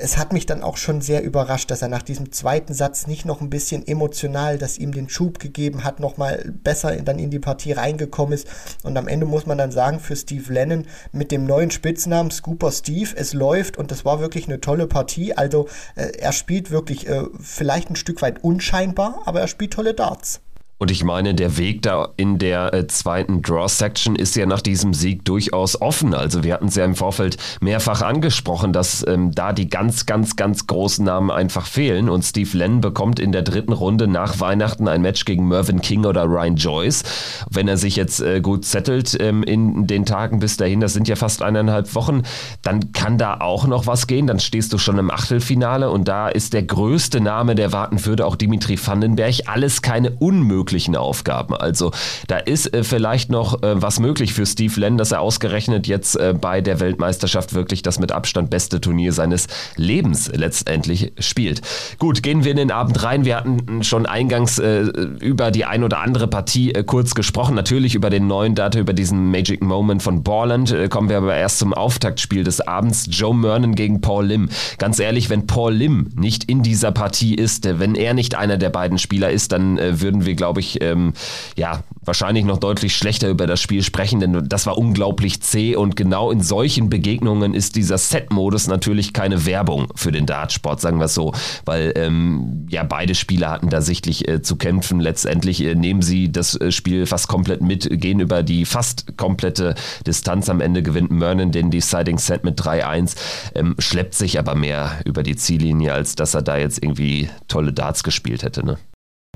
es 0.00 0.18
hat 0.18 0.32
mich 0.32 0.46
dann 0.46 0.62
auch 0.62 0.76
schon 0.76 1.00
sehr 1.00 1.22
überrascht, 1.22 1.70
dass 1.70 1.82
er 1.82 1.88
nach 1.88 2.02
diesem 2.02 2.32
zweiten 2.32 2.74
Satz 2.74 3.06
nicht 3.06 3.24
noch 3.24 3.40
ein 3.40 3.50
bisschen 3.50 3.86
emotional, 3.86 4.58
das 4.58 4.78
ihm 4.78 4.92
den 4.92 5.08
Schub 5.08 5.38
gegeben 5.38 5.84
hat, 5.84 6.00
nochmal 6.00 6.52
besser 6.62 6.94
dann 6.96 7.18
in 7.18 7.30
die 7.30 7.38
Partie 7.38 7.72
reingekommen 7.72 8.34
ist. 8.34 8.46
Und 8.82 8.96
am 8.96 9.08
Ende 9.08 9.26
muss 9.26 9.46
man 9.46 9.58
dann 9.58 9.72
sagen, 9.72 10.00
für 10.00 10.16
Steve 10.16 10.52
Lennon 10.52 10.86
mit 11.12 11.32
dem 11.32 11.44
neuen 11.44 11.70
Spitznamen 11.70 12.30
Scooper 12.30 12.72
Steve, 12.72 13.10
es 13.16 13.32
läuft 13.32 13.76
und 13.78 13.90
das 13.90 14.04
war 14.04 14.20
wirklich 14.20 14.46
eine 14.46 14.60
tolle 14.60 14.86
Partie. 14.86 15.36
Also 15.36 15.68
äh, 15.96 16.12
er 16.18 16.32
spielt 16.32 16.70
wirklich 16.70 17.08
äh, 17.08 17.24
vielleicht 17.40 17.90
ein 17.90 17.96
Stück 17.96 18.22
weit 18.22 18.44
unscheinbar, 18.44 19.22
aber 19.24 19.40
er 19.40 19.48
spielt 19.48 19.72
tolle 19.72 19.94
Darts. 19.94 20.40
Und 20.80 20.90
ich 20.90 21.04
meine, 21.04 21.34
der 21.34 21.58
Weg 21.58 21.82
da 21.82 22.08
in 22.16 22.38
der 22.38 22.72
äh, 22.72 22.86
zweiten 22.86 23.42
Draw-Section 23.42 24.16
ist 24.16 24.34
ja 24.34 24.46
nach 24.46 24.62
diesem 24.62 24.94
Sieg 24.94 25.26
durchaus 25.26 25.78
offen. 25.78 26.14
Also 26.14 26.42
wir 26.42 26.54
hatten 26.54 26.68
es 26.68 26.74
ja 26.74 26.86
im 26.86 26.94
Vorfeld 26.94 27.36
mehrfach 27.60 28.00
angesprochen, 28.00 28.72
dass 28.72 29.06
ähm, 29.06 29.30
da 29.34 29.52
die 29.52 29.68
ganz, 29.68 30.06
ganz, 30.06 30.36
ganz 30.36 30.66
großen 30.66 31.04
Namen 31.04 31.30
einfach 31.30 31.66
fehlen. 31.66 32.08
Und 32.08 32.22
Steve 32.22 32.56
Lennon 32.56 32.80
bekommt 32.80 33.20
in 33.20 33.30
der 33.30 33.42
dritten 33.42 33.74
Runde 33.74 34.08
nach 34.08 34.40
Weihnachten 34.40 34.88
ein 34.88 35.02
Match 35.02 35.26
gegen 35.26 35.48
Mervyn 35.48 35.82
King 35.82 36.06
oder 36.06 36.24
Ryan 36.24 36.56
Joyce. 36.56 37.02
Wenn 37.50 37.68
er 37.68 37.76
sich 37.76 37.96
jetzt 37.96 38.22
äh, 38.22 38.40
gut 38.40 38.64
settelt 38.64 39.14
ähm, 39.20 39.42
in 39.42 39.86
den 39.86 40.06
Tagen 40.06 40.38
bis 40.38 40.56
dahin, 40.56 40.80
das 40.80 40.94
sind 40.94 41.08
ja 41.08 41.16
fast 41.16 41.42
eineinhalb 41.42 41.94
Wochen, 41.94 42.22
dann 42.62 42.92
kann 42.94 43.18
da 43.18 43.40
auch 43.40 43.66
noch 43.66 43.86
was 43.86 44.06
gehen. 44.06 44.26
Dann 44.26 44.40
stehst 44.40 44.72
du 44.72 44.78
schon 44.78 44.96
im 44.96 45.10
Achtelfinale 45.10 45.90
und 45.90 46.08
da 46.08 46.30
ist 46.30 46.54
der 46.54 46.62
größte 46.62 47.20
Name, 47.20 47.54
der 47.54 47.74
warten 47.74 48.02
würde, 48.06 48.24
auch 48.24 48.36
Dimitri 48.36 48.78
Vandenberg. 48.82 49.34
Alles 49.44 49.82
keine 49.82 50.12
Unmöglichkeit 50.12 50.69
möglichen 50.70 50.94
Aufgaben. 50.94 51.56
Also 51.56 51.90
da 52.28 52.36
ist 52.36 52.72
äh, 52.72 52.84
vielleicht 52.84 53.28
noch 53.28 53.62
äh, 53.62 53.82
was 53.82 53.98
möglich 53.98 54.32
für 54.34 54.46
Steve 54.46 54.78
Lenn, 54.78 54.98
dass 54.98 55.10
er 55.10 55.20
ausgerechnet 55.20 55.88
jetzt 55.88 56.14
äh, 56.14 56.32
bei 56.32 56.60
der 56.60 56.78
Weltmeisterschaft 56.78 57.54
wirklich 57.54 57.82
das 57.82 57.98
mit 57.98 58.12
Abstand 58.12 58.50
beste 58.50 58.80
Turnier 58.80 59.12
seines 59.12 59.48
Lebens 59.74 60.30
letztendlich 60.32 61.12
spielt. 61.18 61.60
Gut, 61.98 62.22
gehen 62.22 62.44
wir 62.44 62.52
in 62.52 62.56
den 62.56 62.70
Abend 62.70 63.02
rein. 63.02 63.24
Wir 63.24 63.36
hatten 63.36 63.82
schon 63.82 64.06
eingangs 64.06 64.60
äh, 64.60 64.82
über 65.18 65.50
die 65.50 65.64
ein 65.64 65.82
oder 65.82 65.98
andere 65.98 66.28
Partie 66.28 66.72
äh, 66.72 66.84
kurz 66.84 67.16
gesprochen. 67.16 67.56
Natürlich 67.56 67.96
über 67.96 68.08
den 68.08 68.28
neuen 68.28 68.54
Data, 68.54 68.78
über 68.78 68.92
diesen 68.92 69.32
Magic 69.32 69.64
Moment 69.64 70.04
von 70.04 70.22
Borland. 70.22 70.70
Äh, 70.70 70.88
kommen 70.88 71.08
wir 71.08 71.16
aber 71.16 71.34
erst 71.34 71.58
zum 71.58 71.74
Auftaktspiel 71.74 72.44
des 72.44 72.60
Abends. 72.60 73.08
Joe 73.10 73.34
Mernon 73.34 73.74
gegen 73.74 74.00
Paul 74.00 74.26
Lim. 74.26 74.48
Ganz 74.78 75.00
ehrlich, 75.00 75.30
wenn 75.30 75.48
Paul 75.48 75.74
Lim 75.74 76.10
nicht 76.14 76.44
in 76.44 76.62
dieser 76.62 76.92
Partie 76.92 77.34
ist, 77.34 77.66
wenn 77.80 77.96
er 77.96 78.14
nicht 78.14 78.36
einer 78.36 78.56
der 78.56 78.70
beiden 78.70 78.98
Spieler 78.98 79.30
ist, 79.32 79.50
dann 79.50 79.78
würden 79.78 80.26
wir, 80.26 80.34
glaube 80.34 80.59
ich, 80.59 80.59
ich, 80.60 80.80
ähm, 80.82 81.12
ja, 81.56 81.82
wahrscheinlich 82.02 82.44
noch 82.44 82.58
deutlich 82.58 82.96
schlechter 82.96 83.28
über 83.28 83.46
das 83.46 83.60
Spiel 83.60 83.82
sprechen, 83.82 84.20
denn 84.20 84.48
das 84.48 84.66
war 84.66 84.78
unglaublich 84.78 85.42
zäh 85.42 85.76
und 85.76 85.96
genau 85.96 86.30
in 86.30 86.40
solchen 86.42 86.88
Begegnungen 86.88 87.54
ist 87.54 87.76
dieser 87.76 87.98
Set-Modus 87.98 88.68
natürlich 88.68 89.12
keine 89.12 89.46
Werbung 89.46 89.88
für 89.94 90.12
den 90.12 90.26
Dartsport, 90.26 90.80
sagen 90.80 90.98
wir 90.98 91.06
es 91.06 91.14
so, 91.14 91.32
weil 91.64 91.92
ähm, 91.96 92.66
ja 92.70 92.84
beide 92.84 93.14
Spieler 93.14 93.50
hatten 93.50 93.68
da 93.68 93.80
sichtlich 93.80 94.28
äh, 94.28 94.42
zu 94.42 94.56
kämpfen. 94.56 95.00
Letztendlich 95.00 95.62
äh, 95.62 95.74
nehmen 95.74 96.02
sie 96.02 96.32
das 96.32 96.58
äh, 96.60 96.72
Spiel 96.72 97.06
fast 97.06 97.28
komplett 97.28 97.60
mit, 97.60 97.88
gehen 98.00 98.20
über 98.20 98.42
die 98.42 98.64
fast 98.64 99.16
komplette 99.16 99.74
Distanz. 100.06 100.48
Am 100.48 100.60
Ende 100.60 100.82
gewinnt 100.82 101.10
Mernon 101.10 101.52
den 101.52 101.70
Deciding 101.70 102.18
Set 102.18 102.44
mit 102.44 102.60
3-1, 102.60 103.16
ähm, 103.54 103.74
schleppt 103.78 104.14
sich 104.14 104.38
aber 104.38 104.54
mehr 104.54 105.00
über 105.04 105.22
die 105.22 105.36
Ziellinie, 105.36 105.92
als 105.92 106.14
dass 106.14 106.34
er 106.34 106.42
da 106.42 106.56
jetzt 106.56 106.82
irgendwie 106.82 107.28
tolle 107.48 107.72
Darts 107.72 108.02
gespielt 108.02 108.42
hätte. 108.42 108.64
Ne? 108.64 108.78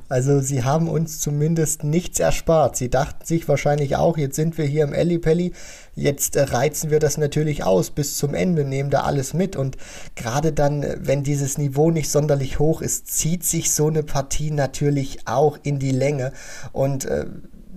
Also 0.08 0.40
sie 0.40 0.62
haben 0.64 0.88
uns 0.88 1.18
zumindest 1.18 1.82
nichts 1.82 2.20
erspart. 2.20 2.76
Sie 2.76 2.90
dachten 2.90 3.24
sich 3.24 3.48
wahrscheinlich 3.48 3.96
auch, 3.96 4.18
jetzt 4.18 4.36
sind 4.36 4.58
wir 4.58 4.66
hier 4.66 4.84
im 4.84 4.92
Ellipelli, 4.92 5.52
jetzt 5.94 6.36
äh, 6.36 6.42
reizen 6.42 6.90
wir 6.90 7.00
das 7.00 7.16
natürlich 7.16 7.64
aus 7.64 7.90
bis 7.90 8.16
zum 8.16 8.34
Ende, 8.34 8.64
nehmen 8.64 8.90
da 8.90 9.02
alles 9.02 9.32
mit. 9.32 9.56
Und 9.56 9.76
gerade 10.14 10.52
dann, 10.52 10.84
wenn 10.98 11.22
dieses 11.22 11.58
Niveau 11.58 11.90
nicht 11.90 12.10
sonderlich 12.10 12.58
hoch 12.58 12.82
ist, 12.82 13.08
zieht 13.08 13.44
sich 13.44 13.72
so 13.72 13.88
eine 13.88 14.02
Partie 14.02 14.50
natürlich 14.50 15.26
auch 15.26 15.58
in 15.62 15.78
die 15.78 15.92
Länge. 15.92 16.32
Und 16.72 17.06
äh, 17.06 17.26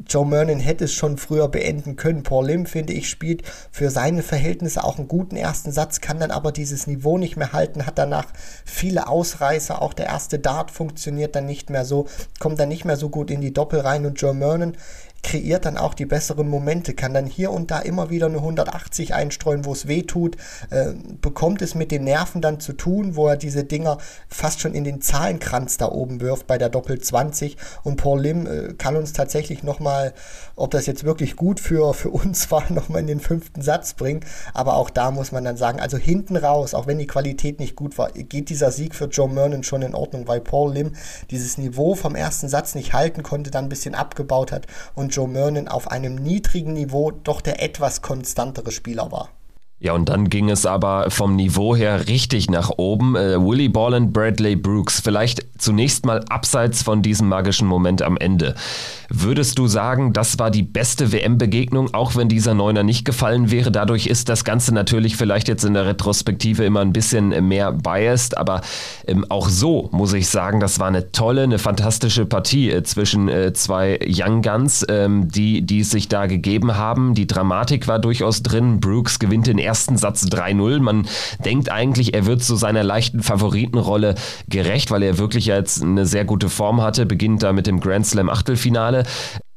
Joe 0.05 0.25
Mernon 0.25 0.59
hätte 0.59 0.85
es 0.85 0.93
schon 0.93 1.17
früher 1.17 1.47
beenden 1.47 1.95
können. 1.95 2.23
Paul 2.23 2.47
Lim, 2.47 2.65
finde 2.65 2.93
ich, 2.93 3.09
spielt 3.09 3.43
für 3.71 3.89
seine 3.89 4.21
Verhältnisse 4.21 4.83
auch 4.83 4.97
einen 4.97 5.07
guten 5.07 5.35
ersten 5.35 5.71
Satz, 5.71 6.01
kann 6.01 6.19
dann 6.19 6.31
aber 6.31 6.51
dieses 6.51 6.87
Niveau 6.87 7.17
nicht 7.17 7.37
mehr 7.37 7.53
halten, 7.53 7.85
hat 7.85 7.97
danach 7.97 8.27
viele 8.65 9.07
Ausreißer. 9.07 9.81
Auch 9.81 9.93
der 9.93 10.07
erste 10.07 10.39
Dart 10.39 10.71
funktioniert 10.71 11.35
dann 11.35 11.45
nicht 11.45 11.69
mehr 11.69 11.85
so, 11.85 12.07
kommt 12.39 12.59
dann 12.59 12.69
nicht 12.69 12.85
mehr 12.85 12.97
so 12.97 13.09
gut 13.09 13.31
in 13.31 13.41
die 13.41 13.53
Doppel 13.53 13.79
rein 13.79 14.05
und 14.05 14.21
Joe 14.21 14.33
Mernon 14.33 14.73
kreiert 15.23 15.65
dann 15.65 15.77
auch 15.77 15.93
die 15.93 16.05
besseren 16.05 16.47
Momente, 16.47 16.93
kann 16.93 17.13
dann 17.13 17.25
hier 17.25 17.51
und 17.51 17.71
da 17.71 17.79
immer 17.79 18.09
wieder 18.09 18.27
eine 18.27 18.37
180 18.37 19.13
einstreuen, 19.13 19.65
wo 19.65 19.73
es 19.73 19.87
weh 19.87 20.03
tut, 20.03 20.37
äh, 20.69 20.93
bekommt 21.21 21.61
es 21.61 21.75
mit 21.75 21.91
den 21.91 22.03
Nerven 22.05 22.41
dann 22.41 22.59
zu 22.59 22.73
tun, 22.73 23.15
wo 23.15 23.27
er 23.27 23.35
diese 23.35 23.63
Dinger 23.63 23.97
fast 24.29 24.61
schon 24.61 24.73
in 24.73 24.83
den 24.83 25.01
Zahlenkranz 25.01 25.77
da 25.77 25.89
oben 25.89 26.21
wirft 26.21 26.47
bei 26.47 26.57
der 26.57 26.69
Doppel 26.69 26.99
20 26.99 27.57
und 27.83 27.97
Paul 27.97 28.21
Lim 28.21 28.47
äh, 28.47 28.73
kann 28.73 28.95
uns 28.95 29.13
tatsächlich 29.13 29.63
nochmal, 29.63 30.13
ob 30.55 30.71
das 30.71 30.85
jetzt 30.85 31.03
wirklich 31.03 31.35
gut 31.35 31.59
für, 31.59 31.93
für 31.93 32.09
uns 32.09 32.49
war, 32.51 32.71
nochmal 32.71 33.01
in 33.01 33.07
den 33.07 33.19
fünften 33.19 33.61
Satz 33.61 33.93
bringen, 33.93 34.21
aber 34.53 34.77
auch 34.77 34.89
da 34.89 35.11
muss 35.11 35.31
man 35.31 35.43
dann 35.43 35.57
sagen, 35.57 35.79
also 35.79 35.97
hinten 35.97 36.37
raus, 36.37 36.73
auch 36.73 36.87
wenn 36.87 36.99
die 36.99 37.07
Qualität 37.07 37.59
nicht 37.59 37.75
gut 37.75 37.97
war, 37.97 38.11
geht 38.11 38.49
dieser 38.49 38.71
Sieg 38.71 38.95
für 38.95 39.05
Joe 39.05 39.29
Mernon 39.29 39.63
schon 39.63 39.81
in 39.81 39.95
Ordnung, 39.95 40.27
weil 40.27 40.41
Paul 40.41 40.73
Lim 40.73 40.93
dieses 41.31 41.57
Niveau 41.57 41.95
vom 41.95 42.15
ersten 42.15 42.47
Satz 42.47 42.75
nicht 42.75 42.93
halten 42.93 43.23
konnte, 43.23 43.51
dann 43.51 43.65
ein 43.65 43.69
bisschen 43.69 43.95
abgebaut 43.95 44.51
hat 44.51 44.67
und 44.95 45.06
Joe 45.09 45.27
Mernon 45.27 45.67
auf 45.67 45.89
einem 45.89 46.15
niedrigen 46.15 46.73
Niveau 46.73 47.11
doch 47.11 47.41
der 47.41 47.61
etwas 47.61 48.01
konstantere 48.01 48.71
Spieler 48.71 49.11
war. 49.11 49.29
Ja, 49.79 49.93
und 49.93 50.09
dann 50.09 50.31
ging 50.31 50.49
es 50.49 50.65
aber 50.65 51.11
vom 51.11 51.35
Niveau 51.35 51.75
her 51.75 52.07
richtig 52.07 52.49
nach 52.49 52.71
oben. 52.77 53.15
Äh, 53.15 53.39
Willie 53.39 53.69
Borland, 53.69 54.11
Bradley 54.11 54.55
Brooks, 54.55 54.99
vielleicht 55.01 55.45
zunächst 55.59 56.03
mal 56.03 56.25
abseits 56.29 56.81
von 56.81 57.03
diesem 57.03 57.29
magischen 57.29 57.67
Moment 57.67 58.01
am 58.01 58.17
Ende. 58.17 58.55
Würdest 59.09 59.59
du 59.59 59.67
sagen, 59.67 60.13
das 60.13 60.39
war 60.39 60.49
die 60.49 60.63
beste 60.63 61.11
WM-Begegnung, 61.11 61.93
auch 61.93 62.15
wenn 62.15 62.27
dieser 62.27 62.55
Neuner 62.55 62.81
nicht 62.81 63.05
gefallen 63.05 63.51
wäre? 63.51 63.71
Dadurch 63.71 64.07
ist 64.07 64.29
das 64.29 64.43
Ganze 64.43 64.73
natürlich 64.73 65.15
vielleicht 65.15 65.47
jetzt 65.47 65.63
in 65.63 65.75
der 65.75 65.85
Retrospektive 65.85 66.65
immer 66.65 66.81
ein 66.81 66.91
bisschen 66.91 67.47
mehr 67.47 67.71
biased, 67.71 68.35
aber 68.35 68.61
ähm, 69.05 69.25
auch 69.29 69.47
so 69.47 69.89
muss 69.91 70.11
ich 70.13 70.27
sagen, 70.27 70.59
das 70.59 70.79
war 70.79 70.87
eine 70.87 71.11
tolle, 71.11 71.43
eine 71.43 71.59
fantastische 71.59 72.25
Partie 72.25 72.71
äh, 72.71 72.81
zwischen 72.81 73.29
äh, 73.29 73.53
zwei 73.53 73.99
Young 74.07 74.41
Guns, 74.41 74.83
ähm, 74.89 75.29
die, 75.29 75.61
die 75.61 75.83
sich 75.83 76.09
da 76.09 76.25
gegeben 76.25 76.75
haben. 76.75 77.13
Die 77.13 77.27
Dramatik 77.27 77.87
war 77.87 77.99
durchaus 77.99 78.41
drin. 78.41 78.79
Brooks 78.79 79.19
gewinnt 79.19 79.45
den 79.45 79.66
ersten 79.67 79.97
Satz 79.97 80.23
3-0. 80.23 80.79
Man 80.79 81.07
denkt 81.45 81.69
eigentlich, 81.69 82.13
er 82.13 82.25
wird 82.25 82.41
zu 82.41 82.55
seiner 82.55 82.83
leichten 82.83 83.21
Favoritenrolle 83.21 84.15
gerecht, 84.47 84.89
weil 84.89 85.03
er 85.03 85.17
wirklich 85.17 85.45
jetzt 85.45 85.83
eine 85.83 86.05
sehr 86.05 86.25
gute 86.25 86.49
Form 86.49 86.81
hatte, 86.81 87.05
beginnt 87.05 87.43
da 87.43 87.53
mit 87.53 87.67
dem 87.67 87.79
Grand 87.79 88.07
Slam 88.07 88.29
Achtelfinale. 88.29 89.03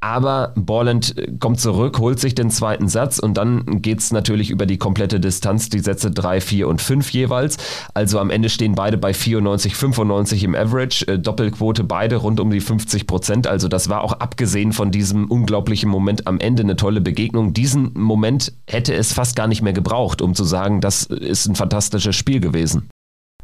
Aber 0.01 0.53
Borland 0.57 1.15
kommt 1.41 1.61
zurück, 1.61 1.99
holt 1.99 2.19
sich 2.19 2.35
den 2.35 2.51
zweiten 2.51 2.89
Satz 2.89 3.19
und 3.19 3.35
dann 3.35 3.83
geht 3.83 4.01
es 4.01 4.13
natürlich 4.13 4.51
über 4.51 4.65
die 4.65 4.79
komplette 4.79 5.21
Distanz, 5.21 5.69
die 5.69 5.81
Sätze 5.81 6.11
3, 6.11 6.41
4 6.41 6.69
und 6.69 6.81
5 6.81 7.11
jeweils. 7.11 7.59
Also 7.93 8.19
am 8.19 8.31
Ende 8.31 8.49
stehen 8.49 8.75
beide 8.75 8.97
bei 8.97 9.13
94, 9.13 9.77
95 9.77 10.45
im 10.45 10.55
Average, 10.55 11.07
äh, 11.07 11.19
Doppelquote 11.19 11.85
beide 11.85 12.17
rund 12.17 12.41
um 12.41 12.51
die 12.51 12.61
50 12.61 13.07
Prozent. 13.07 13.47
Also 13.47 13.69
das 13.69 13.91
war 13.91 14.03
auch 14.03 14.15
abgesehen 14.15 14.73
von 14.73 14.91
diesem 14.91 15.27
unglaublichen 15.31 15.91
Moment 15.91 16.27
am 16.27 16.41
Ende 16.41 16.63
eine 16.63 16.77
tolle 16.77 17.03
Begegnung. 17.03 17.53
Diesen 17.53 17.93
Moment 17.95 18.55
hätte 18.67 18.95
es 18.95 19.13
fast 19.13 19.37
gar 19.37 19.49
nicht 19.49 19.61
mehr 19.61 19.75
gebraucht, 19.75 20.23
um 20.23 20.35
zu 20.35 20.45
sagen, 20.45 20.81
das 20.81 21.05
ist 21.05 21.47
ein 21.47 21.57
fantastisches 21.57 22.17
Spiel 22.17 22.41
gewesen. 22.41 22.89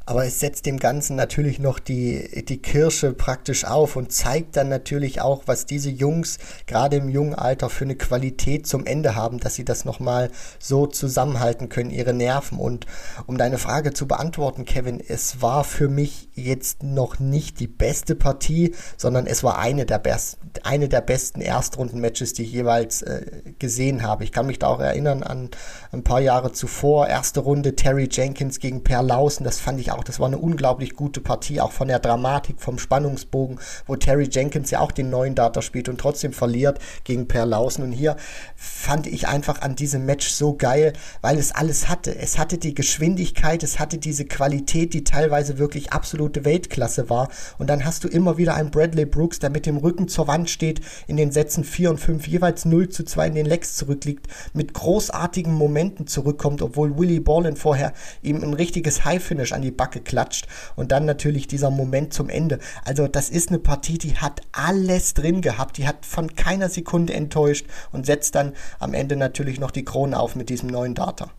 Aber 0.09 0.25
es 0.25 0.39
setzt 0.39 0.67
dem 0.67 0.79
Ganzen 0.79 1.17
natürlich 1.17 1.59
noch 1.59 1.81
die, 1.81 2.45
die 2.49 2.63
Kirsche 2.63 3.13
praktisch 3.13 3.65
auf 3.65 3.97
und 3.97 4.13
zeigt 4.13 4.57
dann 4.57 4.69
natürlich 4.69 5.21
auch, 5.21 5.43
was 5.47 5.67
diese 5.67 5.91
Jungs 5.91 6.39
gerade 6.69 6.97
im 6.97 7.09
jungen 7.09 7.35
Alter 7.35 7.69
für 7.69 7.85
eine 7.85 7.97
Qualität 7.97 8.69
zum 8.69 8.87
Ende 8.87 9.17
haben, 9.17 9.41
dass 9.41 9.57
sie 9.57 9.65
das 9.65 9.85
nochmal 9.85 10.31
so 10.61 10.87
zusammenhalten 10.87 11.69
können, 11.69 11.91
ihre 11.91 12.15
Nerven. 12.15 12.61
Und 12.61 12.87
um 13.27 13.37
deine 13.37 13.59
Frage 13.59 13.93
zu 13.95 14.07
beantworten, 14.07 14.65
Kevin, 14.65 15.03
es 15.07 15.43
war 15.43 15.65
für 15.65 15.89
mich 15.89 16.29
jetzt 16.35 16.85
noch 16.85 17.19
nicht 17.19 17.59
die 17.59 17.67
beste 17.67 18.15
Partie, 18.15 18.77
sondern 18.97 19.27
es 19.27 19.43
war 19.43 19.59
eine 19.59 19.87
der, 19.87 19.99
best, 19.99 20.39
eine 20.63 20.89
der 20.89 21.01
besten 21.01 21.41
Erstrunden-Matches, 21.41 22.33
die 22.33 22.45
ich 22.45 22.53
jeweils 22.53 23.03
äh, 23.03 23.43
gesehen 23.59 24.05
habe. 24.05 24.23
Ich 24.23 24.31
kann 24.31 24.47
mich 24.47 24.61
da 24.61 24.69
auch 24.69 24.81
erinnern 24.81 25.25
an 25.25 25.51
ein 25.91 26.05
paar 26.05 26.21
Jahre 26.21 26.53
zuvor, 26.53 27.09
erste 27.09 27.41
Runde 27.41 27.75
Terry 27.75 28.09
Jenkins 28.09 28.61
gegen 28.61 28.85
Per 28.85 29.03
Lausen, 29.03 29.43
das 29.43 29.59
fand 29.59 29.81
ich 29.81 29.91
auch 29.91 29.96
auch, 29.97 30.05
das 30.05 30.21
war 30.21 30.27
eine 30.27 30.39
unglaublich 30.39 30.95
gute 30.95 31.21
Partie, 31.21 31.61
auch 31.61 31.73
von 31.73 31.89
der 31.89 31.99
Dramatik, 31.99 32.61
vom 32.61 32.79
Spannungsbogen, 32.79 33.59
wo 33.87 33.97
Terry 33.97 34.29
Jenkins 34.31 34.71
ja 34.71 34.81
auch 34.81 34.93
den 34.93 35.11
neuen 35.11 35.35
Data 35.35 35.63
spielt 35.63 35.89
und 35.89 35.99
trotzdem 35.99 36.33
verliert 36.33 36.79
gegen 37.05 37.29
Per 37.29 37.47
Lausen. 37.47 37.83
Und 37.83 37.93
hier 37.93 38.17
fand 38.55 39.07
ich 39.07 39.29
einfach 39.29 39.63
an 39.63 39.77
diesem 39.77 40.07
Match 40.07 40.29
so 40.29 40.55
geil, 40.55 40.93
weil 41.23 41.39
es 41.39 41.53
alles 41.53 41.89
hatte. 41.89 42.17
Es 42.17 42.39
hatte 42.39 42.59
die 42.59 42.75
Geschwindigkeit, 42.75 43.63
es 43.63 43.79
hatte 43.79 43.99
diese 43.99 44.25
Qualität, 44.25 44.95
die 44.95 45.05
teilweise 45.05 45.59
wirklich 45.59 45.93
absolute 45.93 46.45
Weltklasse 46.45 47.11
war. 47.11 47.29
Und 47.59 47.69
dann 47.69 47.85
hast 47.85 48.05
du 48.05 48.09
immer 48.09 48.37
wieder 48.37 48.55
einen 48.55 48.71
Bradley 48.71 49.07
Brooks, 49.07 49.39
der 49.39 49.51
mit 49.51 49.67
dem 49.67 49.77
Rücken 49.77 50.09
zur 50.09 50.29
Wand 50.29 50.51
steht, 50.51 50.81
in 51.07 51.17
den 51.17 51.33
Sätzen 51.33 51.65
4 51.65 51.91
und 51.91 51.99
5 51.99 52.27
jeweils 52.29 52.65
0 52.65 52.89
zu 52.89 53.05
2 53.05 53.29
in 53.29 53.35
den 53.35 53.47
Lecks 53.47 53.77
zurückliegt, 53.77 54.27
mit 54.53 54.75
großartigen 54.75 55.53
Momenten 55.53 56.07
zurückkommt, 56.07 56.63
obwohl 56.63 56.99
Willie 56.99 57.21
Ballin 57.21 57.57
vorher 57.57 57.93
ihm 58.23 58.43
ein 58.43 58.55
richtiges 58.55 59.05
High-Finish 59.05 59.53
an 59.53 59.63
die 59.63 59.71
Backe 59.71 59.86
Backe 59.87 60.01
klatscht 60.01 60.49
und 60.75 60.91
dann 60.91 61.05
natürlich 61.05 61.47
dieser 61.47 61.71
Moment 61.71 62.13
zum 62.13 62.29
Ende. 62.29 62.59
Also 62.85 63.07
das 63.07 63.31
ist 63.31 63.51
eine 63.51 63.61
Partie, 63.61 63.99
die 63.99 64.17
hat 64.17 64.41
alles 64.51 65.15
drin 65.15 65.43
gehabt, 65.43 65.79
die 65.79 65.87
hat 65.87 66.05
von 66.05 66.35
keiner 66.35 66.69
Sekunde 66.69 67.15
enttäuscht 67.15 67.67
und 67.93 68.05
setzt 68.05 68.35
dann 68.35 68.55
am 68.81 68.95
Ende 68.95 69.15
natürlich 69.15 69.61
noch 69.61 69.71
die 69.71 69.85
Krone 69.85 70.19
auf 70.19 70.35
mit 70.35 70.49
diesem 70.49 70.69
neuen 70.69 70.97
Data. 70.97 71.31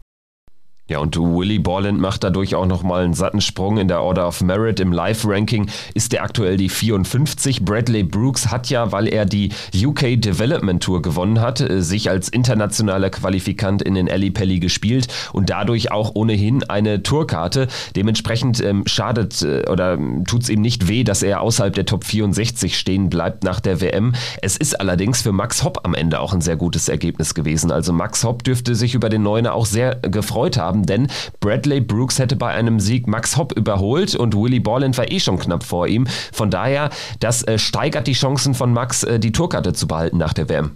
Ja, 0.89 1.00
und 1.00 1.17
Willie 1.17 1.60
Borland 1.60 2.00
macht 2.00 2.24
dadurch 2.24 2.56
auch 2.56 2.65
nochmal 2.65 3.03
einen 3.03 3.13
satten 3.13 3.41
Sprung 3.41 3.77
in 3.77 3.89
der 3.89 4.01
Order 4.01 4.25
of 4.25 4.41
Merit. 4.41 4.79
Im 4.79 4.94
Live-Ranking 4.94 5.70
ist 5.94 6.13
er 6.13 6.24
aktuell 6.24 6.56
die 6.56 6.70
54. 6.70 7.65
Bradley 7.65 8.03
Brooks 8.03 8.51
hat 8.51 8.70
ja, 8.70 8.89
weil 8.94 9.10
er 9.10 9.25
die 9.25 9.51
UK 9.75 10.22
Development 10.22 10.82
Tour 10.82 11.01
gewonnen 11.01 11.41
hat, 11.41 11.60
äh, 11.60 11.82
sich 11.82 12.10
als 12.10 12.29
internationaler 12.29 13.10
Qualifikant 13.10 13.82
in 13.82 13.96
den 13.96 14.10
Ali 14.10 14.32
Pelli 14.32 14.60
gespielt 14.60 15.10
und 15.34 15.50
dadurch 15.50 15.91
auch 15.91 16.12
ohnehin 16.13 16.63
eine 16.63 17.03
Tourkarte. 17.03 17.67
Dementsprechend 17.98 18.63
ähm, 18.63 18.84
schadet 18.86 19.41
äh, 19.41 19.70
oder 19.70 19.98
tut 20.25 20.44
es 20.44 20.50
ihm 20.50 20.62
nicht 20.62 20.88
weh, 20.88 21.03
dass 21.03 21.22
er 21.22 21.41
außerhalb 21.41 21.74
der 21.74 21.86
Top 21.86 22.06
64 22.06 22.77
stehen 22.77 23.10
bleibt 23.10 23.44
nach 23.44 23.60
der 23.60 23.82
WM. 23.82 24.13
Es 24.41 24.56
ist 24.56 24.79
allerdings 24.79 25.22
für 25.22 25.34
Max 25.34 25.65
Hopp 25.65 25.82
am 25.84 25.94
Ende 25.94 26.22
auch 26.22 26.34
ein 26.34 26.39
sehr 26.39 26.56
gutes 26.56 26.88
Ergebnis 26.88 27.34
gewesen. 27.34 27.72
Also 27.72 27.91
Max 27.91 28.24
Hopp 28.24 28.46
dürfte 28.46 28.74
sich 28.74 28.96
über 28.96 29.10
den 29.10 29.24
Neuner 29.24 29.53
auch 29.53 29.65
sehr 29.65 29.96
gefreut 29.96 30.56
haben 30.56 30.76
haben, 30.77 30.86
denn 30.86 31.07
Bradley 31.39 31.81
Brooks 31.81 32.19
hätte 32.19 32.36
bei 32.36 32.53
einem 32.53 32.79
Sieg 32.79 33.07
Max 33.07 33.38
Hopp 33.38 33.53
überholt 33.53 34.15
und 34.15 34.36
Willie 34.36 34.62
Borland 34.62 34.98
war 34.98 35.12
eh 35.12 35.19
schon 35.19 35.39
knapp 35.39 35.63
vor 35.63 35.88
ihm. 35.88 36.07
Von 36.31 36.50
daher, 36.50 36.89
das 37.19 37.43
äh, 37.43 37.57
steigert 37.57 38.07
die 38.07 38.13
Chancen 38.13 38.53
von 38.53 38.74
Max, 38.74 39.03
äh, 39.03 39.20
die 39.20 39.31
Tourkarte 39.31 39.74
zu 39.74 39.87
behalten 39.87 40.18
nach 40.18 40.33
der 40.33 40.50
WM. 40.50 40.72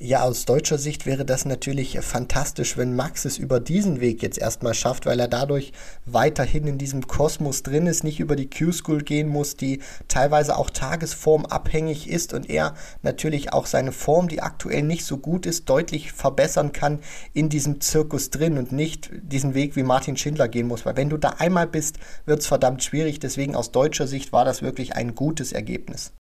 Ja, 0.00 0.24
aus 0.24 0.44
deutscher 0.44 0.76
Sicht 0.76 1.06
wäre 1.06 1.24
das 1.24 1.44
natürlich 1.44 2.00
fantastisch, 2.00 2.76
wenn 2.76 2.96
Max 2.96 3.24
es 3.24 3.38
über 3.38 3.60
diesen 3.60 4.00
Weg 4.00 4.22
jetzt 4.24 4.38
erstmal 4.38 4.74
schafft, 4.74 5.06
weil 5.06 5.20
er 5.20 5.28
dadurch 5.28 5.72
weiterhin 6.04 6.66
in 6.66 6.78
diesem 6.78 7.06
Kosmos 7.06 7.62
drin 7.62 7.86
ist, 7.86 8.02
nicht 8.02 8.18
über 8.18 8.34
die 8.34 8.50
Q-School 8.50 9.02
gehen 9.02 9.28
muss, 9.28 9.56
die 9.56 9.82
teilweise 10.08 10.58
auch 10.58 10.70
tagesformabhängig 10.70 12.10
ist 12.10 12.34
und 12.34 12.50
er 12.50 12.74
natürlich 13.02 13.52
auch 13.52 13.66
seine 13.66 13.92
Form, 13.92 14.26
die 14.26 14.42
aktuell 14.42 14.82
nicht 14.82 15.04
so 15.04 15.16
gut 15.16 15.46
ist, 15.46 15.68
deutlich 15.68 16.10
verbessern 16.10 16.72
kann 16.72 16.98
in 17.32 17.48
diesem 17.48 17.80
Zirkus 17.80 18.30
drin 18.30 18.58
und 18.58 18.72
nicht 18.72 19.10
diesen 19.22 19.54
Weg 19.54 19.76
wie 19.76 19.84
Martin 19.84 20.16
Schindler 20.16 20.48
gehen 20.48 20.66
muss. 20.66 20.84
Weil 20.84 20.96
wenn 20.96 21.08
du 21.08 21.18
da 21.18 21.36
einmal 21.38 21.68
bist, 21.68 22.00
wird 22.26 22.40
es 22.40 22.48
verdammt 22.48 22.82
schwierig. 22.82 23.20
Deswegen 23.20 23.54
aus 23.54 23.70
deutscher 23.70 24.08
Sicht 24.08 24.32
war 24.32 24.44
das 24.44 24.60
wirklich 24.60 24.96
ein 24.96 25.14
gutes 25.14 25.52
Ergebnis. 25.52 26.12